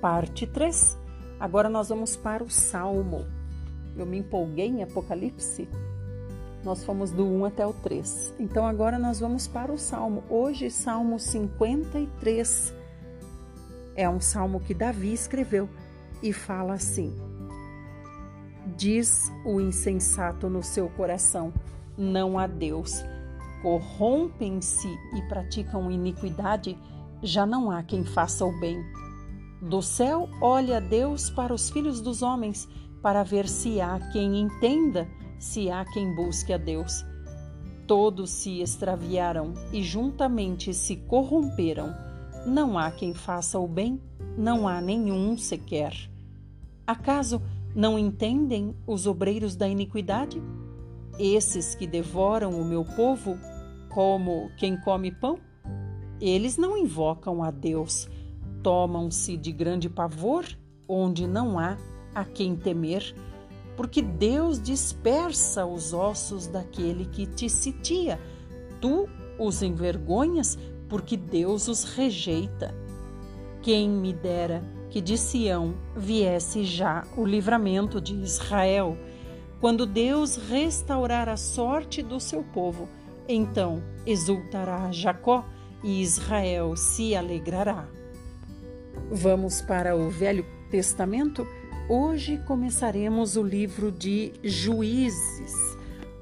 [0.00, 1.05] Parte 3.
[1.38, 3.26] Agora nós vamos para o Salmo.
[3.96, 5.68] Eu me empolguei em Apocalipse
[6.66, 8.34] nós fomos do 1 até o 3.
[8.40, 10.24] Então agora nós vamos para o Salmo.
[10.28, 12.74] Hoje, Salmo 53.
[13.94, 15.68] É um salmo que Davi escreveu
[16.20, 17.14] e fala assim:
[18.76, 21.54] Diz o insensato no seu coração:
[21.96, 23.04] Não há Deus.
[23.62, 26.76] Corrompem-se e praticam iniquidade,
[27.22, 28.84] já não há quem faça o bem.
[29.60, 32.68] Do céu olha Deus para os filhos dos homens,
[33.02, 37.04] para ver se há quem entenda se há quem busque a Deus.
[37.86, 41.94] Todos se extraviaram e juntamente se corromperam.
[42.46, 44.00] Não há quem faça o bem,
[44.36, 45.92] não há nenhum sequer.
[46.86, 47.40] Acaso
[47.74, 50.42] não entendem os obreiros da iniquidade?
[51.18, 53.38] Esses que devoram o meu povo
[53.92, 55.38] como quem come pão?
[56.20, 58.08] Eles não invocam a Deus,
[58.66, 60.44] tomam-se de grande pavor,
[60.88, 61.76] onde não há
[62.12, 63.14] a quem temer
[63.76, 68.18] porque Deus dispersa os ossos daquele que te sitia.
[68.80, 72.74] Tu os envergonhas, porque Deus os rejeita.
[73.62, 78.96] Quem me dera que de Sião viesse já o livramento de Israel,
[79.60, 82.88] quando Deus restaurar a sorte do seu povo,
[83.28, 85.44] então exultará Jacó
[85.84, 87.86] e Israel se alegrará.
[89.10, 91.46] Vamos para o Velho Testamento?
[91.88, 95.54] Hoje começaremos o livro de Juízes.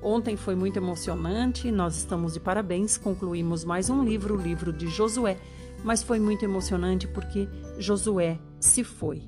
[0.03, 4.88] Ontem foi muito emocionante, nós estamos de parabéns, concluímos mais um livro, o livro de
[4.88, 5.38] Josué,
[5.83, 9.23] mas foi muito emocionante porque Josué se foi.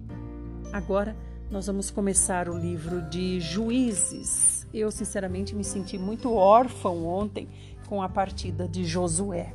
[0.71, 1.16] Agora
[1.51, 4.66] nós vamos começar o livro de Juízes.
[4.73, 7.49] Eu, sinceramente, me senti muito órfão ontem
[7.87, 9.55] com a partida de Josué.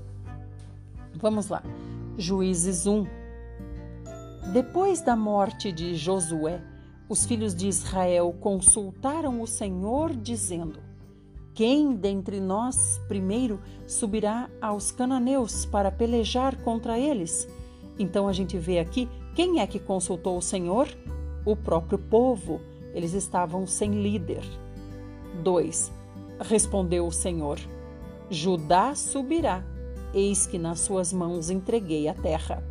[1.13, 1.61] Vamos lá.
[2.17, 3.20] Juízes 1.
[4.47, 6.61] Depois da morte de Josué,
[7.07, 10.79] os filhos de Israel consultaram o Senhor, dizendo:
[11.53, 17.47] Quem dentre nós primeiro subirá aos cananeus para pelejar contra eles?
[17.99, 20.87] Então a gente vê aqui quem é que consultou o Senhor?
[21.45, 22.59] O próprio povo.
[22.93, 24.43] Eles estavam sem líder.
[25.43, 25.91] 2.
[26.41, 27.59] Respondeu o Senhor:
[28.29, 29.63] Judá subirá,
[30.13, 32.70] eis que nas suas mãos entreguei a terra.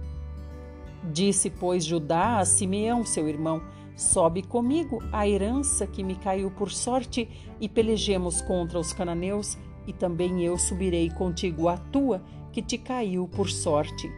[1.02, 3.62] Disse, pois, Judá a Simeão, seu irmão:
[3.96, 7.28] Sobe comigo a herança que me caiu por sorte
[7.60, 9.56] e pelejemos contra os cananeus,
[9.86, 12.22] e também eu subirei contigo a tua
[12.52, 14.10] que te caiu por sorte.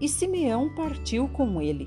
[0.00, 1.86] E Simeão partiu com ele.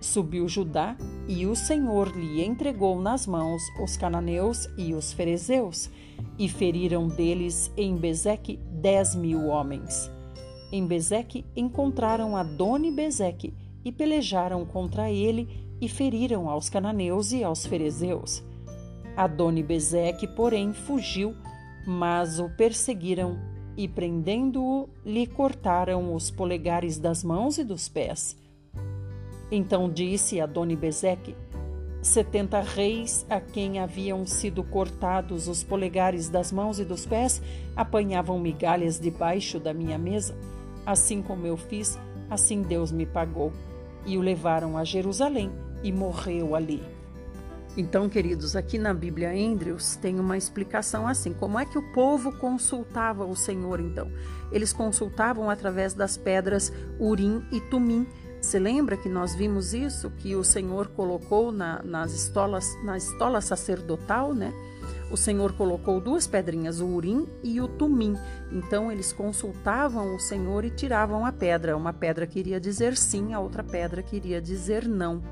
[0.00, 0.96] Subiu Judá,
[1.28, 5.90] e o Senhor lhe entregou nas mãos os cananeus e os ferezeus,
[6.38, 10.10] e feriram deles em Bezeque dez mil homens.
[10.72, 13.52] Em Bezeque encontraram Adoni Bezeque
[13.84, 15.46] e pelejaram contra ele
[15.78, 18.42] e feriram aos cananeus e aos ferezeus.
[19.14, 21.34] Adoni-Bezeque, porém, fugiu,
[21.86, 23.38] mas o perseguiram
[23.76, 28.34] e, prendendo-o, lhe cortaram os polegares das mãos e dos pés.
[29.50, 31.36] Então disse Adoni Bezeque:
[32.00, 37.42] setenta reis a quem haviam sido cortados os polegares das mãos e dos pés
[37.76, 40.34] apanhavam migalhas debaixo da minha mesa.
[40.84, 41.98] Assim como eu fiz,
[42.30, 43.52] assim Deus me pagou.
[44.04, 45.52] E o levaram a Jerusalém
[45.82, 46.82] e morreu ali.
[47.76, 52.32] Então, queridos, aqui na Bíblia Andrews tem uma explicação assim: como é que o povo
[52.32, 54.10] consultava o Senhor então?
[54.50, 58.06] Eles consultavam através das pedras Urim e Tumim
[58.42, 63.40] você lembra que nós vimos isso que o Senhor colocou na, nas estolas, na estola
[63.40, 64.52] sacerdotal, né?
[65.12, 68.16] O Senhor colocou duas pedrinhas, o urim e o tumim.
[68.50, 71.76] Então eles consultavam o Senhor e tiravam a pedra.
[71.76, 75.22] Uma pedra queria dizer sim, a outra pedra queria dizer não.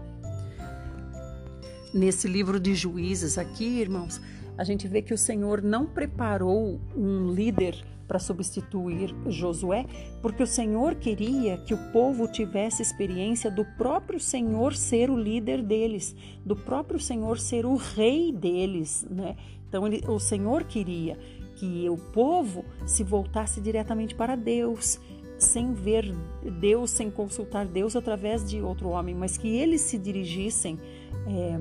[1.95, 4.21] Nesse livro de Juízes aqui, irmãos,
[4.59, 9.87] a gente vê que o Senhor não preparou um líder para substituir Josué,
[10.21, 15.63] porque o Senhor queria que o povo tivesse experiência do próprio Senhor ser o líder
[15.63, 16.15] deles,
[16.45, 19.37] do próprio Senhor ser o rei deles, né?
[19.71, 21.17] Então ele, o Senhor queria
[21.55, 24.99] que o povo se voltasse diretamente para Deus,
[25.39, 26.13] sem ver
[26.59, 30.79] Deus, sem consultar Deus através de outro homem, mas que eles se dirigissem
[31.27, 31.59] é,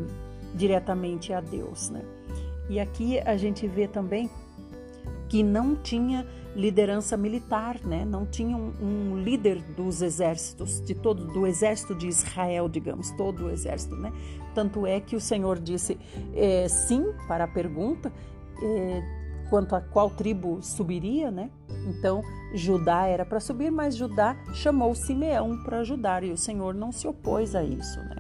[0.56, 2.02] diretamente a Deus, né?
[2.68, 4.30] E aqui a gente vê também
[5.28, 6.26] que não tinha
[6.56, 8.04] liderança militar, né?
[8.06, 13.46] Não tinha um, um, líder dos exércitos, de todo do exército de Israel, digamos, todo
[13.46, 14.12] o exército, né?
[14.54, 15.98] Tanto é que o Senhor disse
[16.34, 18.12] é, sim para a pergunta
[18.62, 19.04] é,
[19.50, 21.50] quanto a qual tribo subiria, né?
[21.88, 22.22] Então
[22.54, 27.08] Judá era para subir, mas Judá chamou Simeão para ajudar e o Senhor não se
[27.08, 28.16] opôs a isso, né?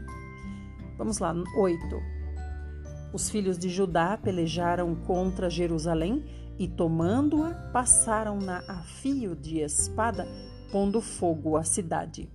[0.98, 2.02] Vamos lá, oito.
[3.12, 6.24] Os filhos de Judá pelejaram contra Jerusalém
[6.60, 10.28] e tomando-a, passaram-na a fio de espada,
[10.70, 12.30] pondo fogo à cidade.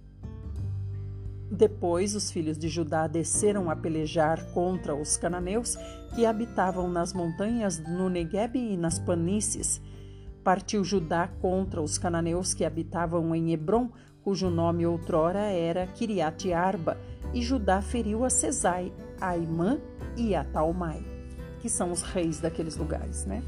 [1.51, 5.77] Depois os filhos de Judá desceram a pelejar contra os cananeus
[6.15, 9.81] que habitavam nas montanhas no Negueb e nas planícies.
[10.43, 13.91] Partiu Judá contra os cananeus que habitavam em Hebron,
[14.23, 16.97] cujo nome outrora era Kiriat Arba,
[17.35, 19.79] e Judá feriu a Cesai, a Imã
[20.17, 21.05] e a Talmai,
[21.61, 23.43] que são os reis daqueles lugares, né?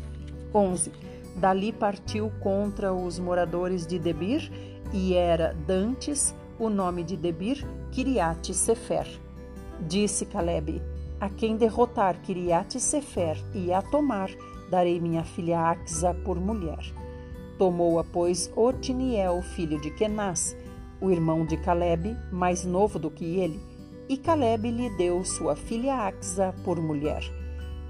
[0.57, 0.91] 11.
[1.37, 4.51] Dali partiu contra os moradores de Debir
[4.91, 9.07] e era dantes o nome de Debir Kiriat Sefer.
[9.81, 10.83] Disse Caleb:
[11.21, 14.31] A quem derrotar Kiriat Sefer e a tomar,
[14.71, 16.81] darei minha filha Axa por mulher.
[17.59, 20.57] Tomou-a, pois, Otiniel, filho de Kenaz,
[21.01, 23.61] o irmão de Caleb, mais novo do que ele,
[24.09, 27.23] e Caleb lhe deu sua filha Axa por mulher.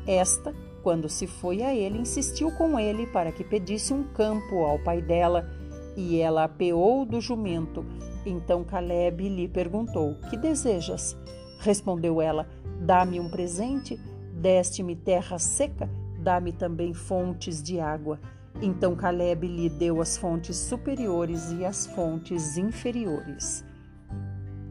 [0.07, 0.53] Esta
[0.87, 5.03] quando se foi a ele, insistiu com ele para que pedisse um campo ao pai
[5.03, 5.51] dela,
[5.97, 7.85] e ela apeou do jumento.
[8.25, 11.17] Então Caleb lhe perguntou: Que desejas?
[11.59, 12.49] Respondeu ela:
[12.81, 13.99] Dá-me um presente,
[14.33, 18.21] deste-me terra seca, dá-me também fontes de água.
[18.63, 23.65] Então Caleb lhe deu as fontes superiores e as fontes inferiores.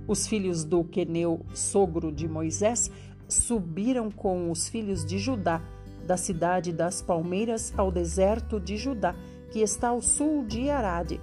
[0.07, 2.89] Os filhos do Queneu, sogro de Moisés,
[3.27, 5.61] subiram com os filhos de Judá
[6.05, 9.15] da cidade das palmeiras ao deserto de Judá,
[9.51, 11.19] que está ao sul de Arade.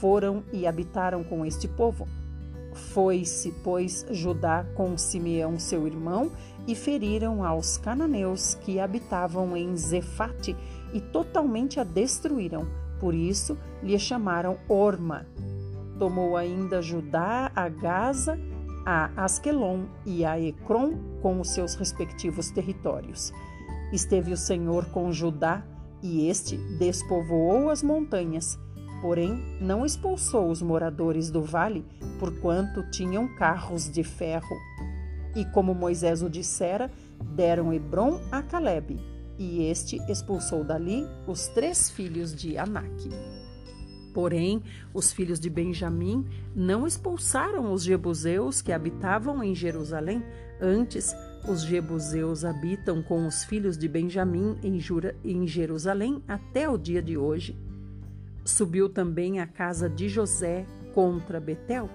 [0.00, 2.06] Foram e habitaram com este povo.
[2.72, 6.30] Foi-se, pois, Judá com Simeão, seu irmão,
[6.66, 10.54] e feriram aos cananeus que habitavam em Zefate
[10.92, 12.66] e totalmente a destruíram.
[13.00, 15.26] Por isso lhe chamaram Orma.
[15.98, 18.38] Tomou ainda Judá a Gaza,
[18.84, 23.32] a Asquelon e a Ecrom com os seus respectivos territórios.
[23.92, 25.64] Esteve o Senhor com Judá,
[26.02, 28.58] e este despovoou as montanhas,
[29.00, 31.84] porém não expulsou os moradores do vale,
[32.18, 34.56] porquanto tinham carros de ferro.
[35.34, 36.90] E como Moisés o dissera,
[37.34, 39.00] deram Hebron a Caleb,
[39.38, 43.08] e este expulsou dali os três filhos de Anak.
[44.12, 44.62] Porém,
[44.92, 50.24] os filhos de Benjamim não expulsaram os jebuseus que habitavam em Jerusalém,
[50.60, 51.14] antes
[51.48, 57.00] os jebuseus habitam com os filhos de Benjamim em, Jura, em Jerusalém até o dia
[57.00, 57.56] de hoje.
[58.44, 61.88] Subiu também a casa de José contra Betel,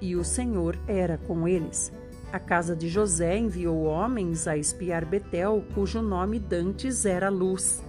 [0.00, 1.92] e o Senhor era com eles.
[2.32, 7.82] A casa de José enviou homens a espiar Betel, cujo nome dantes era Luz.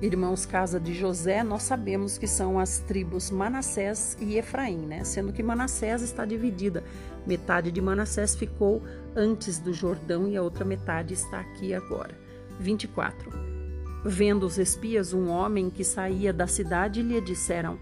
[0.00, 5.02] Irmãos, casa de José, nós sabemos que são as tribos Manassés e Efraim, né?
[5.02, 6.84] Sendo que Manassés está dividida.
[7.26, 8.82] Metade de Manassés ficou
[9.14, 12.14] antes do Jordão e a outra metade está aqui agora.
[12.60, 13.30] 24.
[14.04, 17.78] Vendo os espias um homem que saía da cidade, lhe disseram: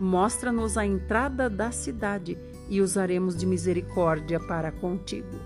[0.00, 2.36] mostra-nos a entrada da cidade
[2.68, 5.38] e usaremos de misericórdia para contigo.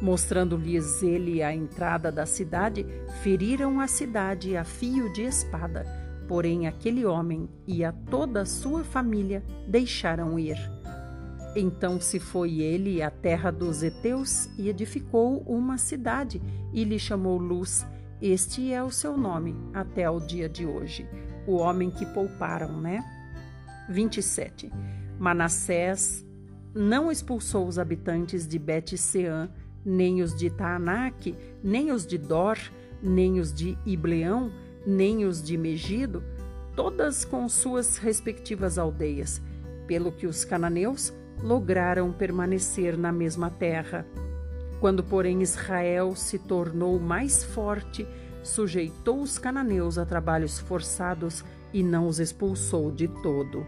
[0.00, 2.86] Mostrando-lhes ele a entrada da cidade,
[3.22, 5.84] feriram a cidade a fio de espada.
[6.26, 10.56] Porém, aquele homem e a toda a sua família deixaram ir.
[11.54, 16.40] Então se foi ele à terra dos heteus e edificou uma cidade
[16.72, 17.84] e lhe chamou Luz.
[18.22, 21.08] Este é o seu nome até o dia de hoje.
[21.46, 23.04] O homem que pouparam, né?
[23.88, 24.70] 27.
[25.18, 26.24] Manassés
[26.72, 29.50] não expulsou os habitantes de Bet-Seã,
[29.84, 31.34] nem os de Taanac,
[31.64, 32.58] nem os de Dor,
[33.02, 34.52] nem os de Ibleão,
[34.86, 36.22] nem os de Megido,
[36.76, 39.42] todas com suas respectivas aldeias,
[39.86, 41.12] pelo que os cananeus
[41.42, 44.06] lograram permanecer na mesma terra.
[44.80, 48.06] Quando, porém, Israel se tornou mais forte,
[48.42, 53.66] sujeitou os cananeus a trabalhos forçados e não os expulsou de todo.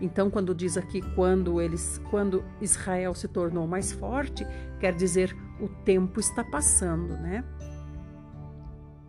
[0.00, 4.46] Então, quando diz aqui quando eles, quando Israel se tornou mais forte,
[4.78, 7.44] quer dizer o tempo está passando, né?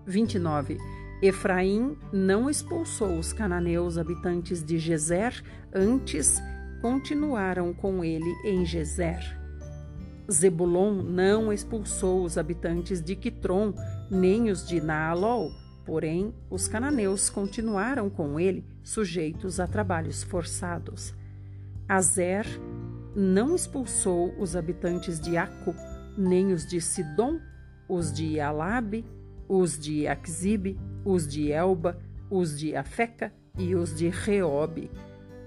[0.06, 0.78] 29.
[1.22, 5.44] Efraim não expulsou os cananeus habitantes de Gezer,
[5.74, 6.42] antes
[6.82, 9.38] continuaram com ele em Gezer.
[10.32, 13.74] Zebulon não expulsou os habitantes de Quitron,
[14.10, 15.52] nem os de Naalol,
[15.86, 21.14] porém os cananeus continuaram com ele, sujeitos a trabalhos forçados.
[21.88, 22.46] Azer
[23.16, 25.74] não expulsou os habitantes de Aco,
[26.16, 27.40] nem os de Sidom,
[27.88, 29.04] os de Alabe,
[29.48, 31.98] os de Axibe, os de Elba,
[32.30, 34.92] os de Afeca e os de Reobe.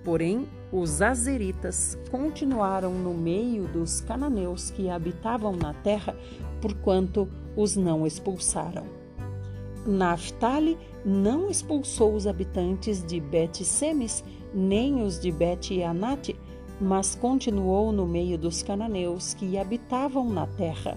[0.04, 6.16] Porém, os azeritas continuaram no meio dos cananeus que habitavam na terra,
[6.62, 8.86] porquanto os não expulsaram.
[9.86, 16.34] Naphtali não expulsou os habitantes de Bet-Semes, nem os de Bet-Anate,
[16.80, 20.96] mas continuou no meio dos cananeus que habitavam na terra.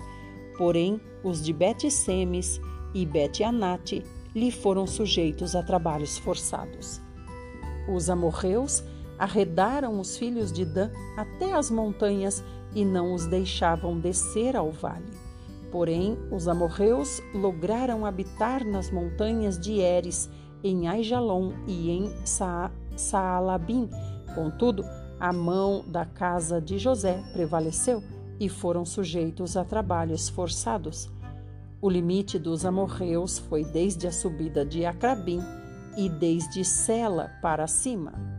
[0.58, 2.62] Porém, os de Bet-Semes
[2.94, 4.04] e Bet-Anate
[4.34, 7.02] lhe foram sujeitos a trabalhos forçados.
[7.94, 8.84] Os amorreus
[9.18, 12.44] arredaram os filhos de Dan até as montanhas
[12.74, 15.26] e não os deixavam descer ao vale.
[15.72, 20.30] Porém, os amorreus lograram habitar nas montanhas de Eres,
[20.64, 23.90] em Aijalon e em Sa Saalabim.
[24.34, 24.84] Contudo,
[25.20, 28.02] a mão da casa de José prevaleceu
[28.40, 31.10] e foram sujeitos a trabalhos forçados.
[31.82, 35.42] O limite dos amorreus foi desde a subida de Acrabim
[35.98, 38.35] e desde Sela para cima.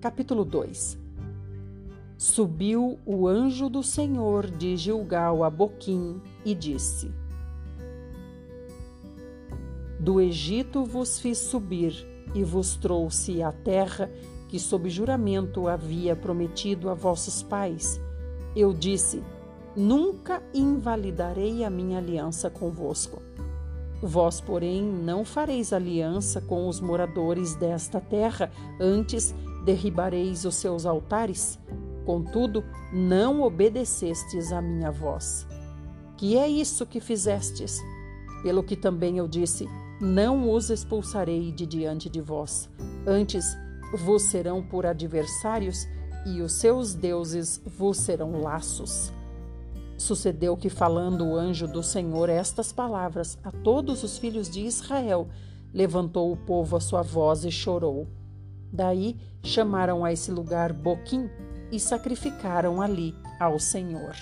[0.00, 0.98] Capítulo 2
[2.16, 7.12] Subiu o anjo do Senhor de Gilgal a Boquim e disse:
[9.98, 11.92] Do Egito vos fiz subir
[12.34, 14.10] e vos trouxe à terra
[14.48, 18.00] que sob juramento havia prometido a vossos pais.
[18.56, 19.22] Eu disse:
[19.76, 23.20] Nunca invalidarei a minha aliança convosco.
[24.02, 29.34] Vós, porém, não fareis aliança com os moradores desta terra, antes
[29.64, 31.58] derribareis os seus altares.
[32.04, 35.46] Contudo, não obedecestes à minha voz.
[36.16, 37.80] Que é isso que fizestes?
[38.42, 39.68] Pelo que também eu disse:
[40.00, 42.68] Não os expulsarei de diante de vós.
[43.06, 43.56] Antes,
[43.92, 45.86] vos serão por adversários
[46.26, 49.12] e os seus deuses vos serão laços.
[49.96, 55.28] Sucedeu que, falando o anjo do Senhor estas palavras a todos os filhos de Israel,
[55.72, 58.06] levantou o povo a sua voz e chorou.
[58.72, 61.28] Daí chamaram a esse lugar Boquim
[61.72, 64.14] e sacrificaram ali ao Senhor.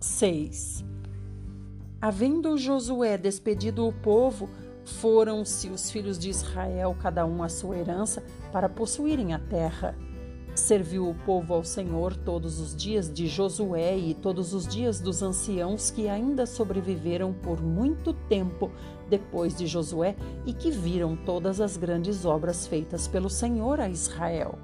[0.00, 0.84] 6.
[2.00, 4.48] Havendo Josué despedido o povo,
[4.84, 9.94] foram-se os filhos de Israel, cada um a sua herança, para possuírem a terra.
[10.54, 15.22] Serviu o povo ao Senhor todos os dias de Josué e todos os dias dos
[15.22, 18.70] anciãos que ainda sobreviveram por muito tempo
[19.10, 24.58] depois de Josué e que viram todas as grandes obras feitas pelo Senhor a Israel.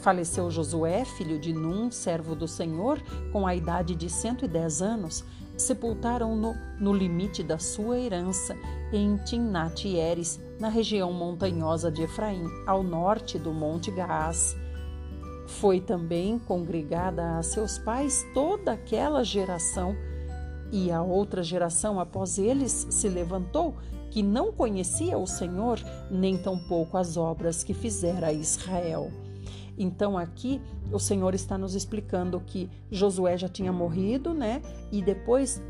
[0.00, 3.00] Faleceu Josué, filho de Num, servo do Senhor,
[3.32, 5.24] com a idade de 110 anos,
[5.56, 8.56] sepultaram-no no limite da sua herança,
[8.92, 14.56] em Timnat-Eres, na região montanhosa de Efraim, ao norte do Monte Gaás.
[15.46, 19.96] Foi também congregada a seus pais toda aquela geração,
[20.72, 23.74] e a outra geração após eles se levantou,
[24.10, 25.78] que não conhecia o Senhor,
[26.10, 29.10] nem tampouco as obras que fizera Israel.
[29.78, 30.60] Então aqui
[30.92, 34.60] o Senhor está nos explicando que Josué já tinha morrido, né?
[34.90, 35.62] E depois,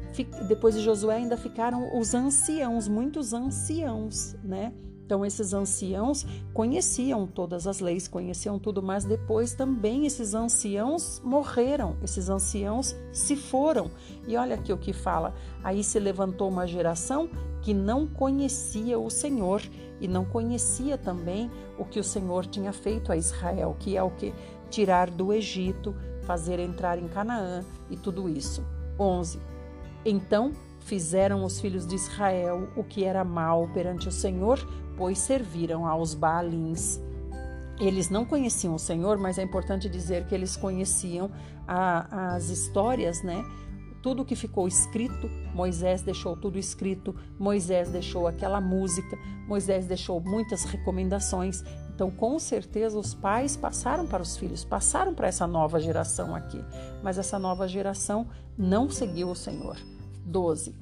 [0.48, 4.72] depois de Josué ainda ficaram os anciãos, muitos anciãos, né?
[5.08, 11.96] Então, esses anciãos conheciam todas as leis, conheciam tudo, mas depois também esses anciãos morreram,
[12.02, 13.90] esses anciãos se foram.
[14.26, 15.34] E olha aqui o que fala:
[15.64, 17.26] aí se levantou uma geração
[17.62, 19.62] que não conhecia o Senhor
[19.98, 24.10] e não conhecia também o que o Senhor tinha feito a Israel, que é o
[24.10, 24.34] que?
[24.68, 28.62] Tirar do Egito, fazer entrar em Canaã e tudo isso.
[29.00, 29.40] 11.
[30.04, 34.58] Então fizeram os filhos de Israel o que era mal perante o Senhor,
[34.98, 37.00] pois serviram aos Baalins.
[37.78, 41.30] Eles não conheciam o Senhor, mas é importante dizer que eles conheciam
[41.66, 43.44] a, as histórias, né?
[44.02, 50.64] Tudo que ficou escrito, Moisés deixou tudo escrito, Moisés deixou aquela música, Moisés deixou muitas
[50.64, 51.62] recomendações.
[51.94, 56.64] Então, com certeza, os pais passaram para os filhos, passaram para essa nova geração aqui.
[57.02, 59.76] Mas essa nova geração não seguiu o Senhor.
[60.24, 60.74] 12.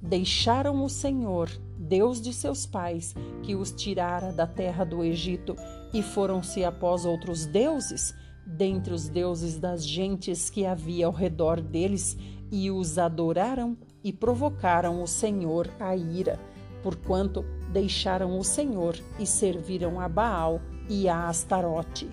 [0.00, 5.56] Deixaram o Senhor, Deus de seus pais, que os tirara da terra do Egito,
[5.92, 8.14] e foram-se após outros deuses,
[8.46, 12.16] dentre os deuses das gentes que havia ao redor deles,
[12.50, 16.38] e os adoraram e provocaram o Senhor a ira,
[16.82, 22.08] porquanto deixaram o Senhor e serviram a Baal e a Astarote.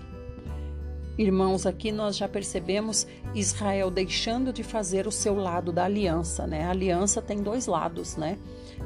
[1.18, 6.64] Irmãos, aqui nós já percebemos Israel deixando de fazer o seu lado da aliança, né?
[6.64, 8.38] A aliança tem dois lados, né?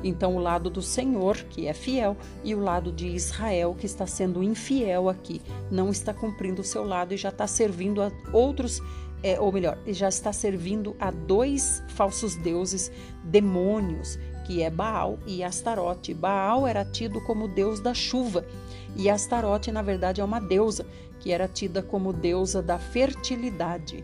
[0.03, 4.07] Então, o lado do Senhor, que é fiel, e o lado de Israel, que está
[4.07, 5.41] sendo infiel aqui,
[5.71, 8.83] não está cumprindo o seu lado e já está servindo a outros,
[9.23, 12.93] é, ou melhor, já está servindo a dois falsos deuses,
[13.25, 16.15] demônios, que é Baal e Astarote.
[16.15, 18.45] Baal era tido como deus da chuva
[18.97, 20.87] e Astarote, na verdade, é uma deusa
[21.21, 24.03] que era tida como deusa da fertilidade.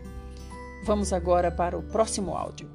[0.85, 2.69] Vamos agora para o próximo áudio.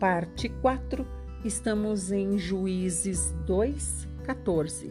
[0.00, 1.06] Parte 4,
[1.44, 4.90] estamos em Juízes 2, 14.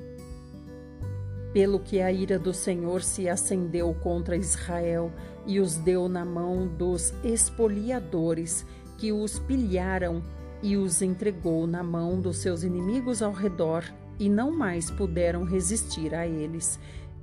[1.51, 5.11] Pelo que a ira do Senhor se acendeu contra Israel
[5.47, 8.63] e os deu na mão dos espoliadores,
[8.99, 10.21] que os pilharam
[10.61, 13.83] e os entregou na mão dos seus inimigos ao redor,
[14.19, 16.79] e não mais puderam resistir a eles.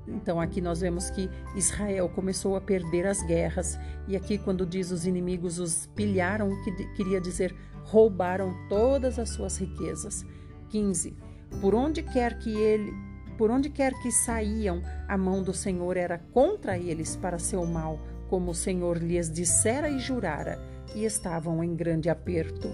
[0.06, 4.90] Então aqui nós vemos que Israel começou a perder as guerras, e aqui quando diz
[4.90, 7.54] os inimigos os pilharam, que queria dizer
[7.84, 10.24] roubaram todas as suas riquezas.
[10.70, 11.16] 15.
[11.60, 12.92] Por onde quer que ele
[13.36, 18.00] por onde quer que saíam, a mão do Senhor era contra eles para seu mal,
[18.30, 20.58] como o Senhor lhes dissera e jurara,
[20.94, 22.66] e estavam em grande aperto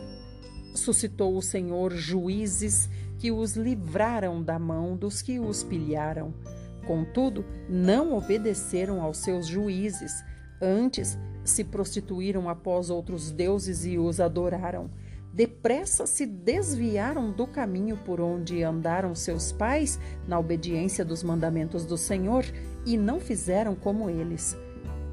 [0.74, 6.34] suscitou o Senhor juízes que os livraram da mão dos que os pilharam.
[6.86, 10.12] Contudo, não obedeceram aos seus juízes,
[10.60, 14.90] antes se prostituíram após outros deuses e os adoraram.
[15.32, 21.96] Depressa se desviaram do caminho por onde andaram seus pais, na obediência dos mandamentos do
[21.96, 22.44] Senhor,
[22.84, 24.56] e não fizeram como eles.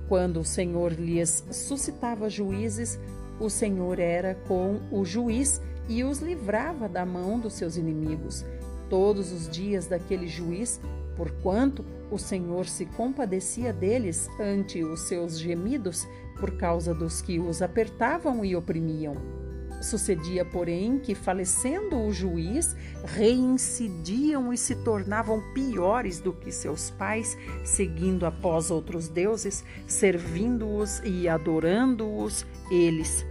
[0.10, 3.00] Quando o Senhor lhes suscitava juízes,
[3.40, 8.46] o Senhor era com o juiz e os livrava da mão dos seus inimigos.
[8.90, 10.82] Todos os dias daquele juiz,
[11.20, 16.08] porquanto o Senhor se compadecia deles ante os seus gemidos
[16.40, 19.16] por causa dos que os apertavam e oprimiam.
[19.82, 27.38] Sucedia, porém, que, falecendo o juiz, reincidiam e se tornavam piores do que seus pais,
[27.66, 33.26] seguindo após outros deuses, servindo-os e adorando-os eles.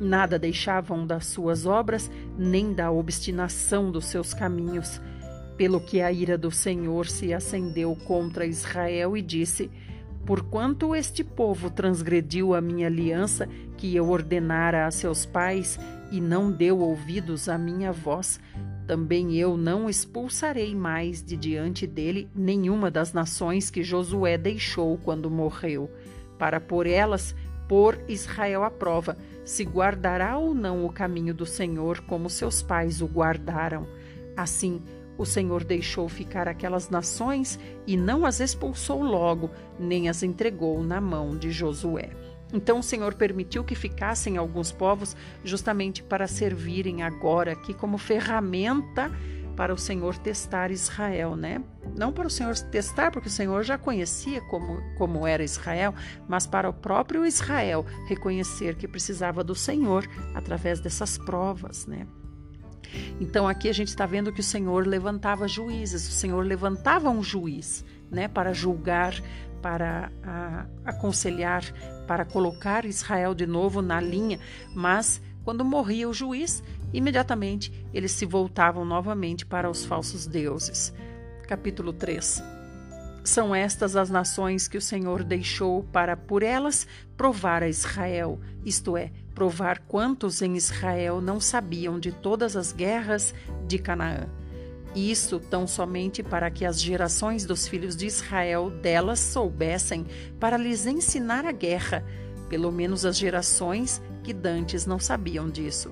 [0.00, 5.00] Nada deixavam das suas obras, nem da obstinação dos seus caminhos.
[5.60, 9.70] Pelo que a ira do Senhor se acendeu contra Israel e disse:
[10.24, 13.46] Porquanto este povo transgrediu a minha aliança
[13.76, 15.78] que eu ordenara a seus pais
[16.10, 18.40] e não deu ouvidos à minha voz,
[18.86, 25.30] também eu não expulsarei mais de diante dele nenhuma das nações que Josué deixou quando
[25.30, 25.90] morreu,
[26.38, 27.36] para por elas
[27.68, 33.02] pôr Israel à prova, se guardará ou não o caminho do Senhor como seus pais
[33.02, 33.86] o guardaram.
[34.34, 34.80] Assim,
[35.20, 40.98] o Senhor deixou ficar aquelas nações e não as expulsou logo, nem as entregou na
[40.98, 42.08] mão de Josué.
[42.54, 45.14] Então o Senhor permitiu que ficassem alguns povos
[45.44, 49.10] justamente para servirem agora aqui como ferramenta
[49.54, 51.62] para o Senhor testar Israel, né?
[51.94, 55.94] Não para o Senhor testar, porque o Senhor já conhecia como, como era Israel,
[56.26, 62.06] mas para o próprio Israel reconhecer que precisava do Senhor através dessas provas, né?
[63.20, 67.22] Então aqui a gente está vendo que o Senhor levantava juízes, o Senhor levantava um
[67.22, 69.14] juiz, né, para julgar,
[69.60, 71.62] para a, aconselhar,
[72.06, 74.38] para colocar Israel de novo na linha,
[74.74, 76.62] mas quando morria o juiz,
[76.92, 80.92] imediatamente eles se voltavam novamente para os falsos deuses.
[81.46, 82.42] Capítulo 3
[83.24, 86.86] São estas as nações que o Senhor deixou para por elas
[87.16, 89.10] provar a Israel, isto é,
[89.40, 93.34] provar quantos em Israel não sabiam de todas as guerras
[93.66, 94.28] de Canaã.
[94.94, 100.06] Isso tão somente para que as gerações dos filhos de Israel delas soubessem,
[100.38, 102.04] para lhes ensinar a guerra,
[102.50, 105.90] pelo menos as gerações que dantes não sabiam disso.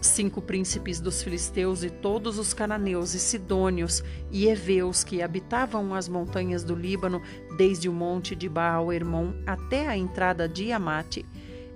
[0.00, 6.08] Cinco príncipes dos filisteus e todos os cananeus e sidônios e heveus que habitavam as
[6.08, 7.20] montanhas do Líbano,
[7.56, 11.26] desde o monte de Baal-Hermon até a entrada de Amate,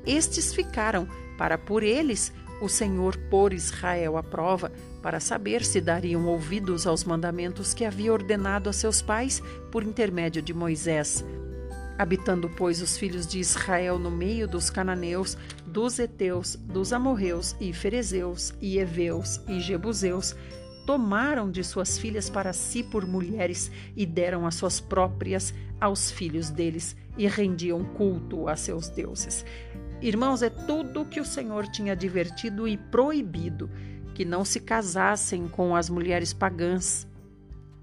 [0.07, 4.71] estes ficaram para por eles o Senhor pôr Israel à prova,
[5.03, 9.43] para saber se dariam ouvidos aos mandamentos que havia ordenado a seus pais
[9.73, 11.25] por intermédio de Moisés.
[11.99, 15.37] Habitando, pois, os filhos de Israel no meio dos cananeus,
[15.67, 20.37] dos heteus, dos amorreus e ferezeus e heveus e jebuseus,
[20.87, 26.49] tomaram de suas filhas para si por mulheres e deram as suas próprias aos filhos
[26.49, 29.45] deles e rendiam culto a seus deuses.
[30.03, 33.71] Irmãos, é tudo que o Senhor tinha advertido e proibido
[34.17, 37.07] que não se casassem com as mulheres pagãs,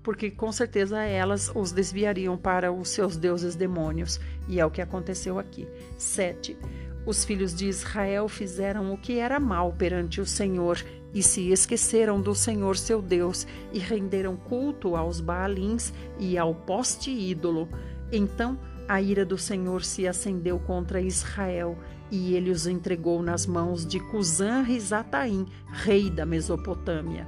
[0.04, 4.82] porque com certeza elas os desviariam para os seus deuses demônios, e é o que
[4.82, 5.66] aconteceu aqui.
[5.98, 6.58] 7.
[7.06, 12.22] Os filhos de Israel fizeram o que era mal perante o Senhor e se esqueceram
[12.22, 17.70] do Senhor seu Deus e renderam culto aos Baalins e ao poste ídolo.
[18.12, 18.60] Então
[18.90, 21.78] a ira do Senhor se acendeu contra Israel
[22.12, 27.28] e ele os entregou nas mãos de Cusã Rizataim, rei da Mesopotâmia.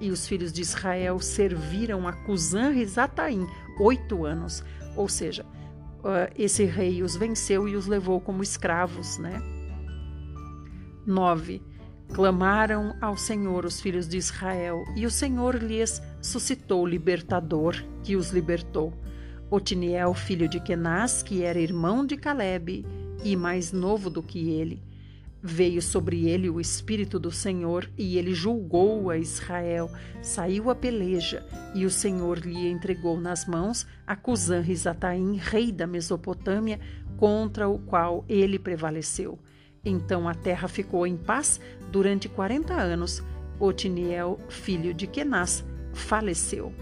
[0.00, 3.46] E os filhos de Israel serviram a Cusã Rizataim
[3.80, 4.62] oito anos,
[4.96, 5.44] ou seja,
[6.00, 9.40] uh, esse rei os venceu e os levou como escravos, né?
[11.06, 11.62] 9.
[12.12, 18.30] Clamaram ao Senhor os filhos de Israel, e o Senhor lhes suscitou libertador, que os
[18.30, 18.92] libertou.
[19.50, 22.84] Otiniel, filho de Kenaz, que era irmão de Caleb,
[23.24, 24.82] e mais novo do que ele.
[25.40, 29.88] Veio sobre ele o Espírito do Senhor e ele julgou a Israel.
[30.20, 35.86] Saiu a peleja e o Senhor lhe entregou nas mãos a Cusã Rizataim, rei da
[35.86, 36.80] Mesopotâmia,
[37.16, 39.38] contra o qual ele prevaleceu.
[39.84, 41.60] Então a terra ficou em paz
[41.92, 43.22] durante quarenta anos.
[43.60, 46.72] Otiniel, filho de Kenaz, faleceu.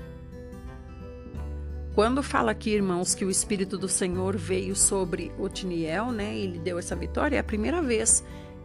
[1.96, 6.36] Quando fala aqui, irmãos, que o Espírito do Senhor veio sobre Otiniel, né?
[6.36, 8.22] Ele deu essa vitória, é a primeira vez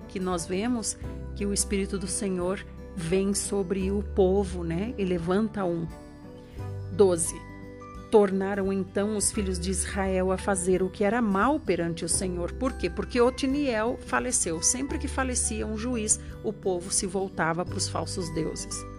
[0.10, 0.98] que nós vemos
[1.34, 2.62] que o Espírito do Senhor
[2.94, 4.94] vem sobre o povo, né?
[4.98, 5.88] E levanta um.
[6.92, 7.34] 12.
[8.12, 12.52] Tornaram então os filhos de Israel a fazer o que era mal perante o Senhor.
[12.52, 12.90] Por quê?
[12.90, 14.62] Porque Otiniel faleceu.
[14.62, 18.91] Sempre que falecia um juiz, o povo se voltava para os falsos deuses.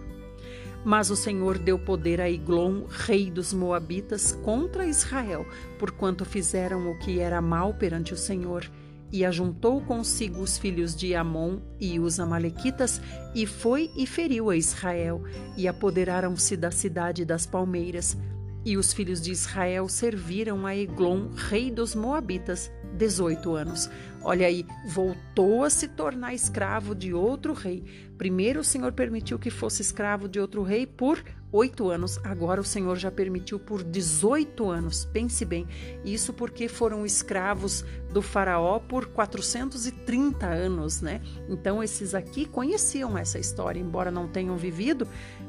[0.83, 5.45] Mas o Senhor deu poder a Iglon, rei dos Moabitas, contra Israel,
[5.79, 8.69] porquanto fizeram o que era mal perante o Senhor.
[9.11, 12.99] E ajuntou consigo os filhos de Amon e os Amalequitas,
[13.33, 15.23] e foi e feriu a Israel,
[15.55, 18.17] e apoderaram-se da cidade das palmeiras.
[18.65, 22.71] E os filhos de Israel serviram a Eglon, rei dos Moabitas,
[23.03, 23.89] 18 anos.
[24.21, 27.83] Olha aí, voltou a se tornar escravo de outro rei.
[28.17, 32.17] Primeiro o Senhor permitiu que fosse escravo de outro rei por oito anos.
[32.23, 35.03] Agora o Senhor já permitiu por 18 anos.
[35.03, 35.67] Pense bem,
[36.05, 37.83] isso porque foram escravos
[38.13, 41.19] do faraó por 430 anos, né?
[41.49, 45.05] Então esses aqui conheciam essa história, embora não tenham vivido,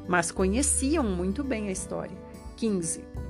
[0.09, 2.17] mas conheciam muito bem a história.
[2.57, 3.24] 15.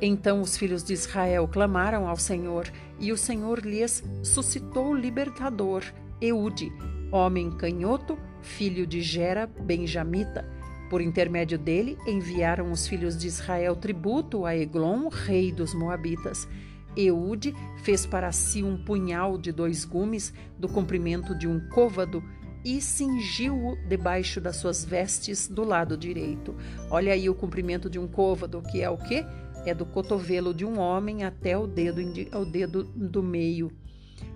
[0.00, 2.70] Então os filhos de Israel clamaram ao Senhor,
[3.00, 5.82] e o Senhor lhes suscitou o libertador,
[6.20, 6.72] Eude,
[7.12, 10.44] homem canhoto, filho de Gera, benjamita.
[10.90, 16.48] Por intermédio dele, enviaram os filhos de Israel tributo a Eglon, rei dos Moabitas.
[16.96, 22.22] Eude fez para si um punhal de dois gumes, do comprimento de um côvado,
[22.64, 26.56] e cingiu-o debaixo das suas vestes do lado direito.
[26.90, 29.24] Olha aí o comprimento de um côvado, que é o quê?
[29.64, 32.02] É do cotovelo de um homem até o dedo,
[32.44, 33.70] dedo do meio.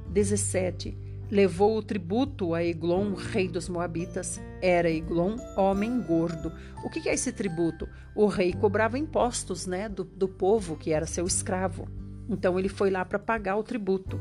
[0.09, 0.97] 17.
[1.31, 4.41] Levou o tributo a Eglon, rei dos Moabitas.
[4.61, 6.53] Era Eglon homem gordo.
[6.85, 7.89] O que é esse tributo?
[8.15, 11.89] O rei cobrava impostos né, do, do povo que era seu escravo.
[12.29, 14.21] Então ele foi lá para pagar o tributo.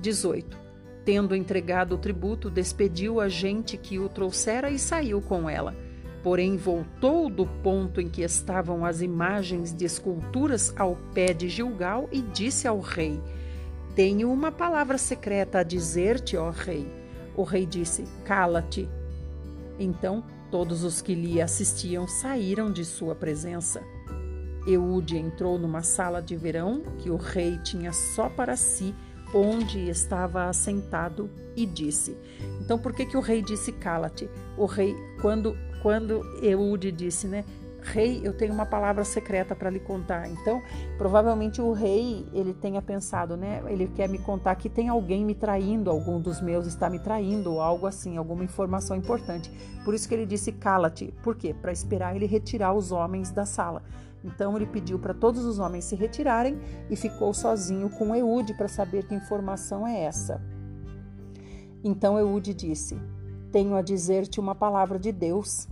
[0.00, 0.58] 18.
[1.04, 5.85] Tendo entregado o tributo, despediu a gente que o trouxera e saiu com ela
[6.26, 12.08] porém voltou do ponto em que estavam as imagens de esculturas ao pé de Gilgal
[12.10, 13.22] e disse ao rei:
[13.94, 16.84] Tenho uma palavra secreta a dizer-te, ó rei.
[17.36, 18.88] O rei disse: Cala-te.
[19.78, 23.80] Então todos os que lhe assistiam saíram de sua presença.
[24.66, 28.92] Eude entrou numa sala de verão que o rei tinha só para si,
[29.32, 32.16] onde estava assentado, e disse.
[32.60, 34.28] Então, por que, que o rei disse cala-te?
[34.58, 35.56] O rei, quando,
[35.86, 37.44] quando Eude disse, né?
[37.80, 40.28] Rei, eu tenho uma palavra secreta para lhe contar.
[40.28, 40.60] Então,
[40.98, 43.62] provavelmente o rei, ele tenha pensado, né?
[43.68, 47.52] Ele quer me contar que tem alguém me traindo, algum dos meus está me traindo,
[47.52, 49.48] ou algo assim, alguma informação importante.
[49.84, 51.14] Por isso que ele disse cala-te.
[51.22, 51.54] Por quê?
[51.54, 53.84] Para esperar ele retirar os homens da sala.
[54.24, 56.58] Então ele pediu para todos os homens se retirarem
[56.90, 60.42] e ficou sozinho com Eude para saber que informação é essa.
[61.84, 62.98] Então Eude disse:
[63.56, 65.66] Tenho a dizer-te uma palavra de Deus.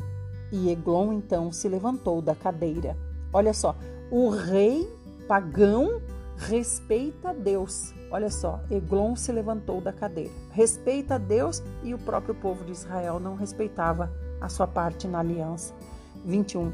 [0.51, 2.97] E Eglon então se levantou da cadeira.
[3.31, 3.77] Olha só,
[4.11, 4.89] o rei
[5.29, 6.01] pagão
[6.39, 7.93] respeita Deus.
[8.11, 10.33] Olha só, Eglon se levantou da cadeira.
[10.51, 14.11] Respeita Deus e o próprio povo de Israel não respeitava
[14.41, 15.75] a sua parte na aliança.
[16.25, 16.73] 21.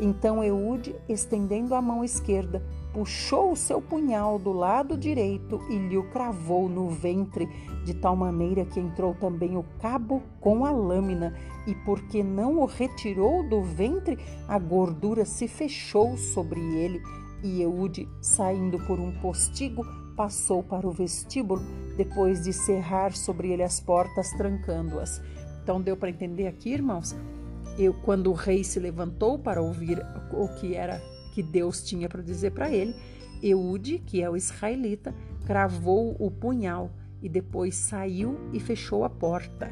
[0.00, 2.60] Então Eude, estendendo a mão esquerda,
[2.92, 7.48] puxou o seu punhal do lado direito e lhe o cravou no ventre,
[7.84, 11.34] de tal maneira que entrou também o cabo com a lâmina,
[11.66, 17.00] e porque não o retirou do ventre, a gordura se fechou sobre ele.
[17.42, 19.84] E Eude, saindo por um postigo,
[20.16, 21.62] passou para o vestíbulo,
[21.96, 25.22] depois de cerrar sobre ele as portas, trancando-as.
[25.62, 27.14] Então deu para entender aqui, irmãos?
[27.78, 31.00] Eu, quando o rei se levantou para ouvir o que era
[31.38, 32.96] que Deus tinha para dizer para ele,
[33.40, 35.14] Eude, que é o israelita,
[35.46, 36.90] cravou o punhal
[37.22, 39.70] e depois saiu e fechou a porta.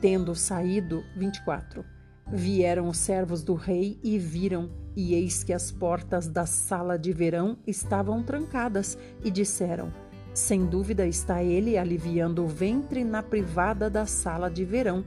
[0.00, 1.84] Tendo saído, 24,
[2.30, 7.12] vieram os servos do rei e viram, e eis que as portas da sala de
[7.12, 9.92] verão estavam trancadas, e disseram:
[10.32, 15.04] Sem dúvida está ele aliviando o ventre na privada da sala de verão.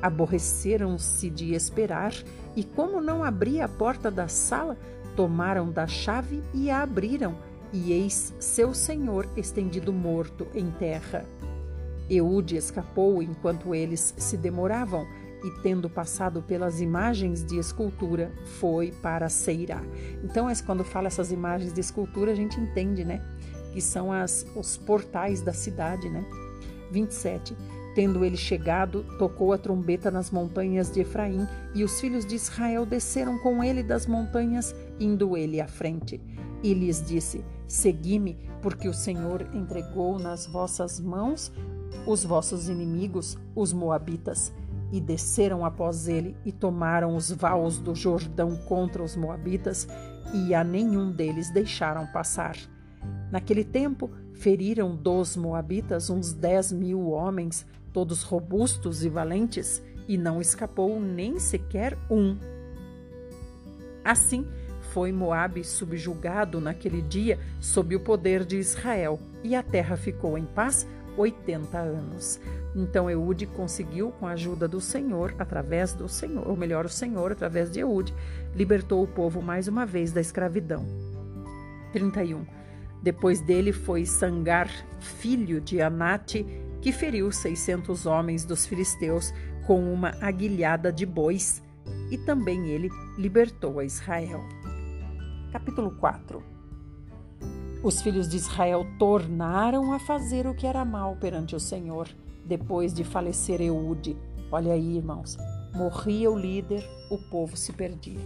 [0.00, 2.12] Aborreceram-se de esperar
[2.56, 4.76] e, como não abria a porta da sala,
[5.14, 7.36] tomaram da chave e a abriram,
[7.72, 11.26] e eis seu senhor estendido morto em terra.
[12.08, 15.06] Eude escapou enquanto eles se demoravam,
[15.44, 19.82] e tendo passado pelas imagens de escultura, foi para Seirá.
[20.24, 23.22] Então, quando fala essas imagens de escultura, a gente entende, né?
[23.72, 26.24] Que são as, os portais da cidade, né?
[26.90, 27.56] 27.
[27.96, 32.84] Tendo ele chegado, tocou a trombeta nas montanhas de Efraim, e os filhos de Israel
[32.84, 36.20] desceram com ele das montanhas, indo ele à frente.
[36.62, 41.50] E lhes disse: Segui-me, porque o Senhor entregou nas vossas mãos
[42.06, 44.52] os vossos inimigos, os Moabitas.
[44.92, 49.88] E desceram após ele e tomaram os vaus do Jordão contra os Moabitas,
[50.34, 52.58] e a nenhum deles deixaram passar.
[53.32, 57.64] Naquele tempo, feriram dos Moabitas uns dez mil homens,
[57.96, 62.36] todos robustos e valentes, e não escapou nem sequer um.
[64.04, 64.46] Assim,
[64.92, 70.44] foi Moabe subjugado naquele dia sob o poder de Israel, e a terra ficou em
[70.44, 70.86] paz
[71.16, 72.38] 80 anos.
[72.74, 77.32] Então Eude conseguiu, com a ajuda do Senhor, através do Senhor, ou melhor, o Senhor,
[77.32, 78.12] através de Eude,
[78.54, 80.84] libertou o povo mais uma vez da escravidão.
[81.94, 82.44] 31.
[83.02, 84.68] Depois dele foi Sangar,
[85.00, 86.44] filho de Anate,
[86.86, 89.34] que feriu 600 homens dos filisteus
[89.66, 91.60] com uma aguilhada de bois,
[92.12, 94.40] e também ele libertou a Israel.
[95.50, 96.40] Capítulo 4
[97.82, 102.06] Os filhos de Israel tornaram a fazer o que era mal perante o Senhor,
[102.44, 104.16] depois de falecer Eude.
[104.52, 105.36] Olha aí, irmãos,
[105.74, 108.20] morria o líder, o povo se perdia.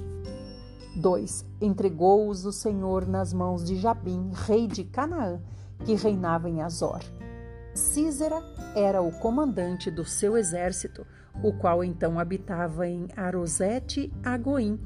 [0.97, 1.47] 2.
[1.63, 5.41] Entregou-os o Senhor nas mãos de Jabim, rei de Canaã,
[5.83, 7.01] que reinava em Azor.
[7.75, 8.43] Císera
[8.75, 11.07] era o comandante do seu exército,
[11.43, 14.79] o qual então habitava em Arosete Agoim.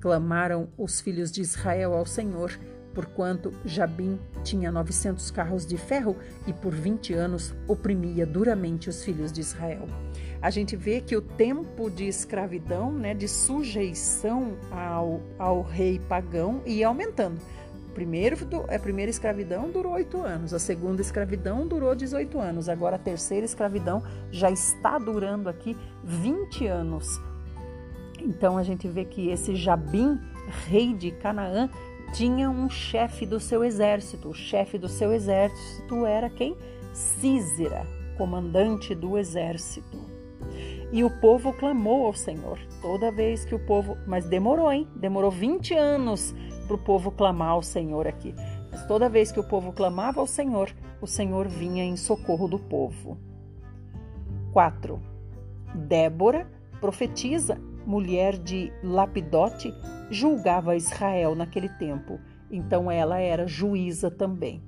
[0.00, 2.58] Clamaram os filhos de Israel ao Senhor,
[2.94, 6.16] porquanto Jabim tinha novecentos carros de ferro
[6.46, 9.86] e por vinte anos oprimia duramente os filhos de Israel.
[10.40, 16.62] A gente vê que o tempo de escravidão, né, de sujeição ao, ao rei pagão,
[16.64, 17.40] ia aumentando
[17.96, 18.36] primeiro,
[18.68, 23.46] a primeira escravidão durou oito anos, a segunda escravidão durou 18 anos, agora a terceira
[23.46, 25.74] escravidão já está durando aqui
[26.04, 27.08] 20 anos.
[28.20, 30.20] Então a gente vê que esse Jabim,
[30.66, 31.70] rei de Canaã,
[32.12, 34.28] tinha um chefe do seu exército.
[34.28, 36.54] O chefe do seu exército era quem?
[36.92, 37.86] Císera,
[38.18, 40.04] comandante do exército.
[40.92, 42.58] E o povo clamou ao Senhor.
[42.82, 43.96] Toda vez que o povo.
[44.06, 44.86] Mas demorou, hein?
[44.94, 46.34] Demorou 20 anos
[46.66, 48.34] para o povo clamar ao Senhor aqui.
[48.88, 53.16] toda vez que o povo clamava ao Senhor, o Senhor vinha em socorro do povo.
[54.52, 55.00] 4.
[55.74, 56.46] Débora,
[56.80, 59.72] profetisa, mulher de Lapidote,
[60.10, 62.18] julgava Israel naquele tempo,
[62.50, 64.62] então ela era juíza também.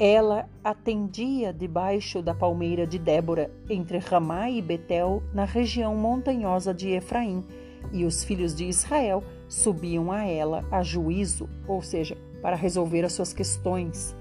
[0.00, 6.90] Ela atendia debaixo da palmeira de Débora, entre Ramá e Betel, na região montanhosa de
[6.90, 7.44] Efraim,
[7.92, 13.12] e os filhos de Israel subiam a ela a juízo, ou seja, para resolver as
[13.12, 14.14] suas questões.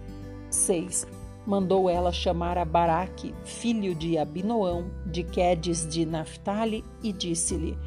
[0.49, 1.05] 6.
[1.45, 7.77] Mandou ela chamar a Baraque, filho de Abinoão, de Quedes de Naphtali, e disse-lhe: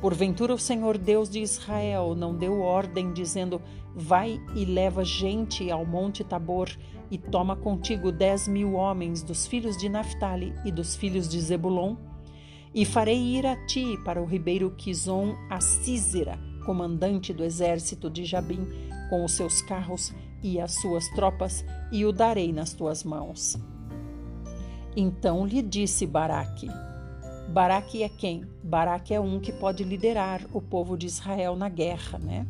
[0.00, 3.62] Porventura o Senhor Deus de Israel não deu ordem, dizendo:
[3.94, 6.68] Vai e leva gente ao monte Tabor,
[7.10, 11.96] e toma contigo dez mil homens dos filhos de Naphtali e dos filhos de Zebulon?
[12.74, 18.24] E farei ir a ti para o ribeiro Quizon a Císera, comandante do exército de
[18.24, 18.66] Jabim,
[19.10, 23.58] com os seus carros e as suas tropas, e o darei nas tuas mãos.
[24.96, 26.68] Então lhe disse Baraque:
[27.48, 28.44] Baraque é quem?
[28.62, 32.46] Baraque é um que pode liderar o povo de Israel na guerra, né?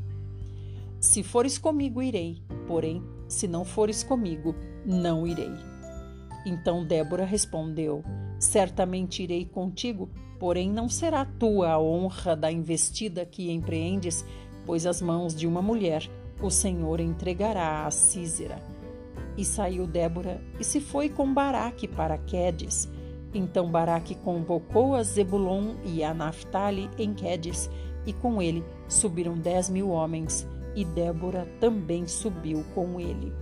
[1.01, 4.55] Se fores comigo, irei, porém, se não fores comigo,
[4.87, 5.53] não irei.
[6.47, 8.05] Então Débora respondeu:
[8.39, 10.11] Certamente irei contigo,
[10.43, 14.25] porém não será tua a honra da investida que empreendes,
[14.67, 16.11] pois as mãos de uma mulher
[16.43, 18.61] o Senhor entregará a Císera.
[19.37, 22.91] E saiu Débora e se foi com Baraque para Quedes.
[23.33, 27.71] Então Baraque convocou a Zebulon e a Naphtali em Quedes,
[28.05, 33.33] e com ele subiram dez mil homens, e Débora também subiu com ele.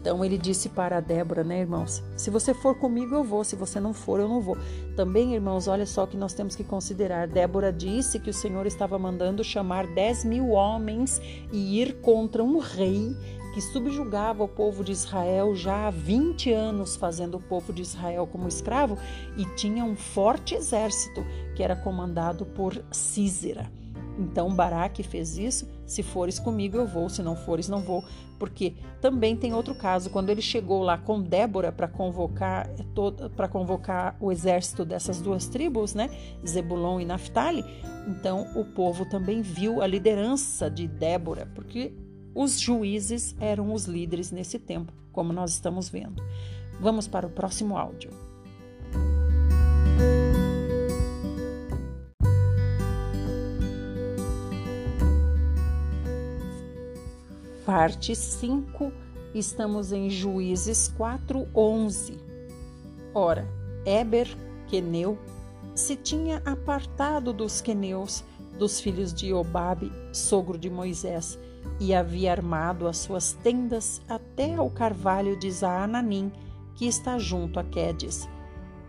[0.00, 2.02] Então ele disse para Débora, né, irmãos?
[2.16, 3.42] Se você for comigo, eu vou.
[3.42, 4.56] Se você não for, eu não vou.
[4.96, 7.26] Também, irmãos, olha só que nós temos que considerar.
[7.26, 11.20] Débora disse que o Senhor estava mandando chamar 10 mil homens
[11.52, 13.14] e ir contra um rei
[13.52, 18.26] que subjugava o povo de Israel já há 20 anos, fazendo o povo de Israel
[18.26, 18.96] como escravo,
[19.36, 21.24] e tinha um forte exército
[21.56, 23.77] que era comandado por Císera.
[24.18, 25.68] Então Baraque fez isso.
[25.86, 27.08] Se fores comigo, eu vou.
[27.08, 28.04] Se não fores, não vou.
[28.38, 30.10] Porque também tem outro caso.
[30.10, 32.68] Quando ele chegou lá com Débora para convocar
[33.36, 36.10] para convocar o exército dessas duas tribos, né,
[36.46, 37.64] Zebulon e Naphtali,
[38.08, 41.92] então o povo também viu a liderança de Débora, porque
[42.34, 46.22] os juízes eram os líderes nesse tempo, como nós estamos vendo.
[46.80, 48.27] Vamos para o próximo áudio.
[57.68, 58.90] Parte 5,
[59.34, 62.18] estamos em Juízes 4:11.
[63.12, 63.46] Ora,
[63.84, 64.26] Eber,
[64.68, 65.18] queneu,
[65.74, 68.24] se tinha apartado dos queneus,
[68.58, 71.38] dos filhos de Obabe, sogro de Moisés,
[71.78, 76.32] e havia armado as suas tendas até ao carvalho de Zaananim,
[76.74, 78.26] que está junto a Quedes.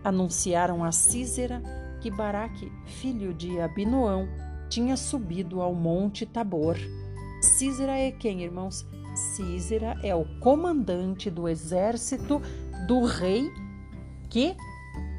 [0.02, 1.62] Anunciaram a Císera
[2.00, 4.26] que Baraque, filho de Abinoão,
[4.70, 6.78] tinha subido ao monte Tabor.
[7.40, 8.86] Císera é quem, irmãos?
[9.14, 12.40] Císera é o comandante do exército
[12.86, 13.50] do rei
[14.28, 14.54] que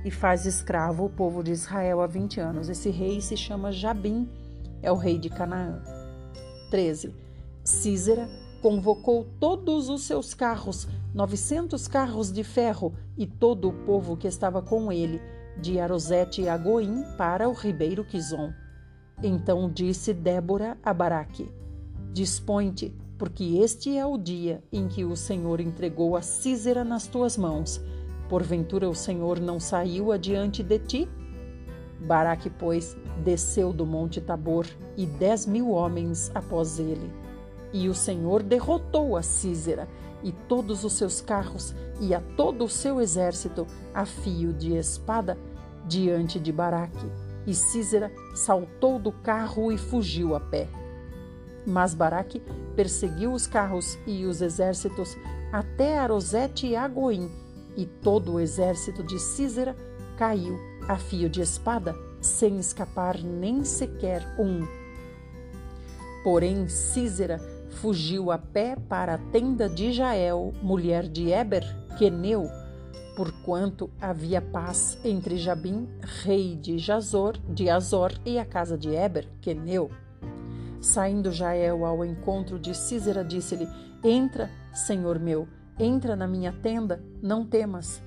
[0.06, 2.70] e faz escravo o povo de Israel há 20 anos.
[2.70, 4.30] Esse rei se chama Jabim,
[4.82, 5.82] é o rei de Canaã.
[6.70, 7.14] 13.
[7.64, 8.30] Císera
[8.62, 14.62] convocou todos os seus carros, 900 carros de ferro e todo o povo que estava
[14.62, 15.20] com ele,
[15.60, 18.54] de Arosete a Goim para o ribeiro Quizon.
[19.22, 21.61] Então disse Débora a Baraque:
[22.14, 27.38] Dispõe-te, porque este é o dia em que o Senhor entregou a Císera nas tuas
[27.38, 27.82] mãos.
[28.28, 31.10] Porventura o Senhor não saiu adiante de ti?
[32.02, 34.66] Baraque, pois, desceu do monte Tabor
[34.98, 37.10] e dez mil homens após ele.
[37.72, 39.88] E o Senhor derrotou a Císera
[40.22, 45.38] e todos os seus carros e a todo o seu exército a fio de espada
[45.88, 47.06] diante de Baraque.
[47.48, 50.68] E Císera saltou do carro e fugiu a pé.
[51.66, 52.42] Mas Baraque
[52.76, 55.16] perseguiu os carros e os exércitos
[55.52, 57.30] até Arosete e Agoim,
[57.76, 59.76] e todo o exército de Císera
[60.18, 64.66] caiu a fio de espada, sem escapar nem sequer um.
[66.24, 67.40] Porém, Císera
[67.72, 71.64] fugiu a pé para a tenda de Jael, mulher de Eber,
[71.98, 72.48] queneu,
[73.16, 75.88] porquanto havia paz entre Jabim,
[76.24, 79.90] rei de Jazor, de Azor, e a casa de Eber, queneu.
[80.82, 83.70] Saindo Jael ao encontro de Císera, disse-lhe:
[84.04, 85.48] Entra, senhor meu,
[85.80, 88.02] entra na minha tenda, não temas.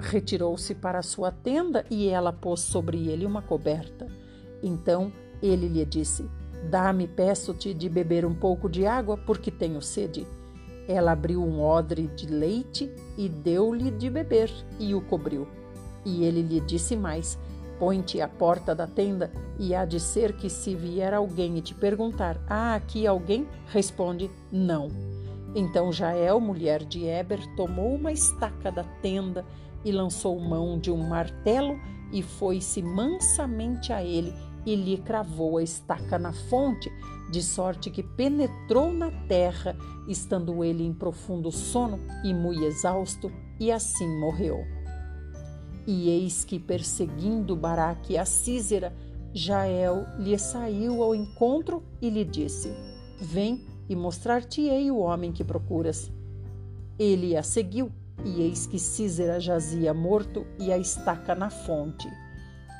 [0.00, 4.08] Retirou-se para a sua tenda e ela pôs sobre ele uma coberta.
[4.60, 6.28] Então ele lhe disse:
[6.68, 10.26] Dá-me, peço-te, de beber um pouco de água, porque tenho sede.
[10.88, 15.46] Ela abriu um odre de leite e deu-lhe de beber e o cobriu.
[16.04, 17.38] E ele lhe disse mais:
[17.78, 21.74] Põe-te à porta da tenda, e há de ser que, se vier alguém e te
[21.74, 23.46] perguntar: Há aqui alguém?
[23.68, 24.88] Responde: Não.
[25.54, 29.44] Então Jael, mulher de Eber, tomou uma estaca da tenda
[29.84, 31.78] e lançou mão de um martelo
[32.12, 34.32] e foi-se mansamente a ele
[34.66, 36.90] e lhe cravou a estaca na fonte,
[37.30, 39.76] de sorte que penetrou na terra,
[40.06, 44.77] estando ele em profundo sono e muito exausto, e assim morreu.
[45.88, 48.94] E eis que, perseguindo Baraque a Císera,
[49.32, 52.70] Jael lhe saiu ao encontro e lhe disse:
[53.18, 56.12] Vem e mostrar-te-ei o homem que procuras.
[56.98, 57.90] Ele a seguiu,
[58.22, 62.06] e eis que Císera jazia morto e a estaca na fonte.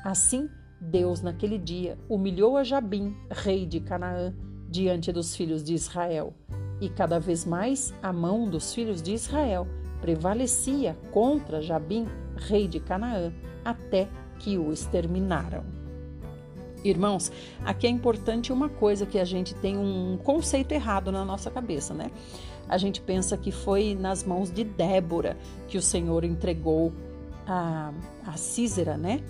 [0.05, 0.47] Assim,
[0.79, 4.35] Deus, naquele dia, humilhou a Jabim, rei de Canaã,
[4.69, 6.31] diante dos filhos de Israel.
[6.79, 9.67] E cada vez mais a mão dos filhos de Israel
[10.01, 13.33] prevalecia contra Jabim, rei de Canaã,
[13.63, 14.07] até
[14.39, 15.63] que o exterminaram.
[16.83, 17.31] Irmãos,
[17.65, 21.93] aqui é importante uma coisa que a gente tem um conceito errado na nossa cabeça,
[21.93, 22.09] né?
[22.69, 25.37] A gente pensa que foi nas mãos de Débora
[25.67, 26.93] que o Senhor entregou
[27.45, 27.91] a,
[28.25, 29.21] a Císera, né?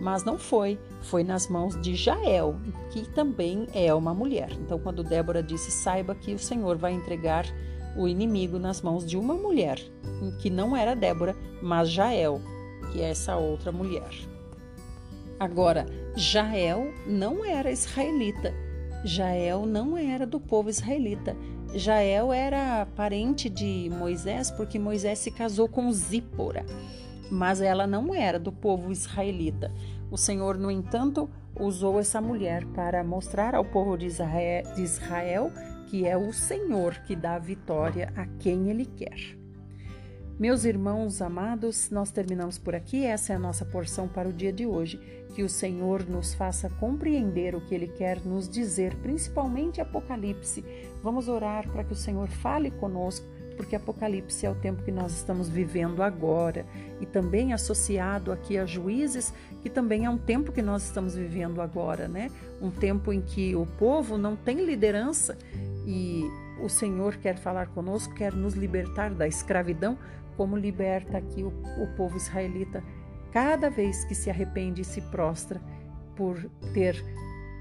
[0.00, 2.56] Mas não foi, foi nas mãos de Jael,
[2.90, 4.50] que também é uma mulher.
[4.52, 7.44] Então, quando Débora disse, saiba que o Senhor vai entregar
[7.96, 9.78] o inimigo nas mãos de uma mulher,
[10.40, 12.40] que não era Débora, mas Jael,
[12.92, 14.10] que é essa outra mulher.
[15.38, 15.86] Agora,
[16.16, 18.54] Jael não era israelita.
[19.04, 21.36] Jael não era do povo israelita.
[21.74, 26.64] Jael era parente de Moisés porque Moisés se casou com Zípora,
[27.30, 29.72] mas ela não era do povo israelita.
[30.10, 31.28] O Senhor, no entanto,
[31.58, 35.50] usou essa mulher para mostrar ao povo de Israel, de Israel
[35.86, 39.36] que é o Senhor que dá a vitória a quem Ele quer.
[40.38, 43.04] Meus irmãos amados, nós terminamos por aqui.
[43.04, 44.98] Essa é a nossa porção para o dia de hoje.
[45.32, 50.64] Que o Senhor nos faça compreender o que Ele quer nos dizer, principalmente Apocalipse.
[51.02, 53.24] Vamos orar para que o Senhor fale conosco,
[53.56, 56.66] porque Apocalipse é o tempo que nós estamos vivendo agora
[57.00, 59.32] e também associado aqui a Juízes,
[59.62, 62.30] que também é um tempo que nós estamos vivendo agora, né?
[62.60, 65.36] Um tempo em que o povo não tem liderança
[65.86, 66.24] e
[66.62, 69.98] o Senhor quer falar conosco, quer nos libertar da escravidão,
[70.36, 72.82] como liberta aqui o, o povo israelita
[73.32, 75.60] cada vez que se arrepende e se prostra
[76.16, 76.38] por
[76.72, 77.04] ter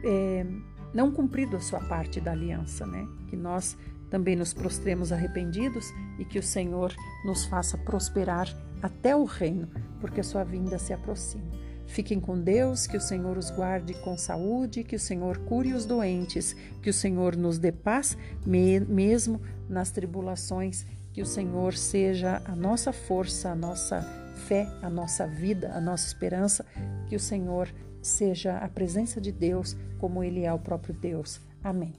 [0.04, 0.46] é,
[0.94, 3.08] não cumprido a sua parte da aliança, né?
[3.28, 3.76] Que nós
[4.14, 6.93] também nos prostremos arrependidos e que o Senhor
[7.26, 8.47] nos faça prosperar
[8.80, 9.68] até o reino,
[9.99, 11.49] porque a sua vinda se aproxima.
[11.88, 15.88] Fiquem com Deus, que o Senhor os guarde com saúde, que o Senhor cure os
[15.88, 22.55] doentes, que o Senhor nos dê paz, mesmo nas tribulações, que o Senhor seja a
[22.55, 24.01] nossa força, a nossa
[24.47, 26.64] fé, a nossa vida, a nossa esperança,
[27.07, 27.68] que o Senhor
[27.99, 31.41] seja a presença de Deus como Ele é o próprio Deus.
[31.64, 31.95] Amém.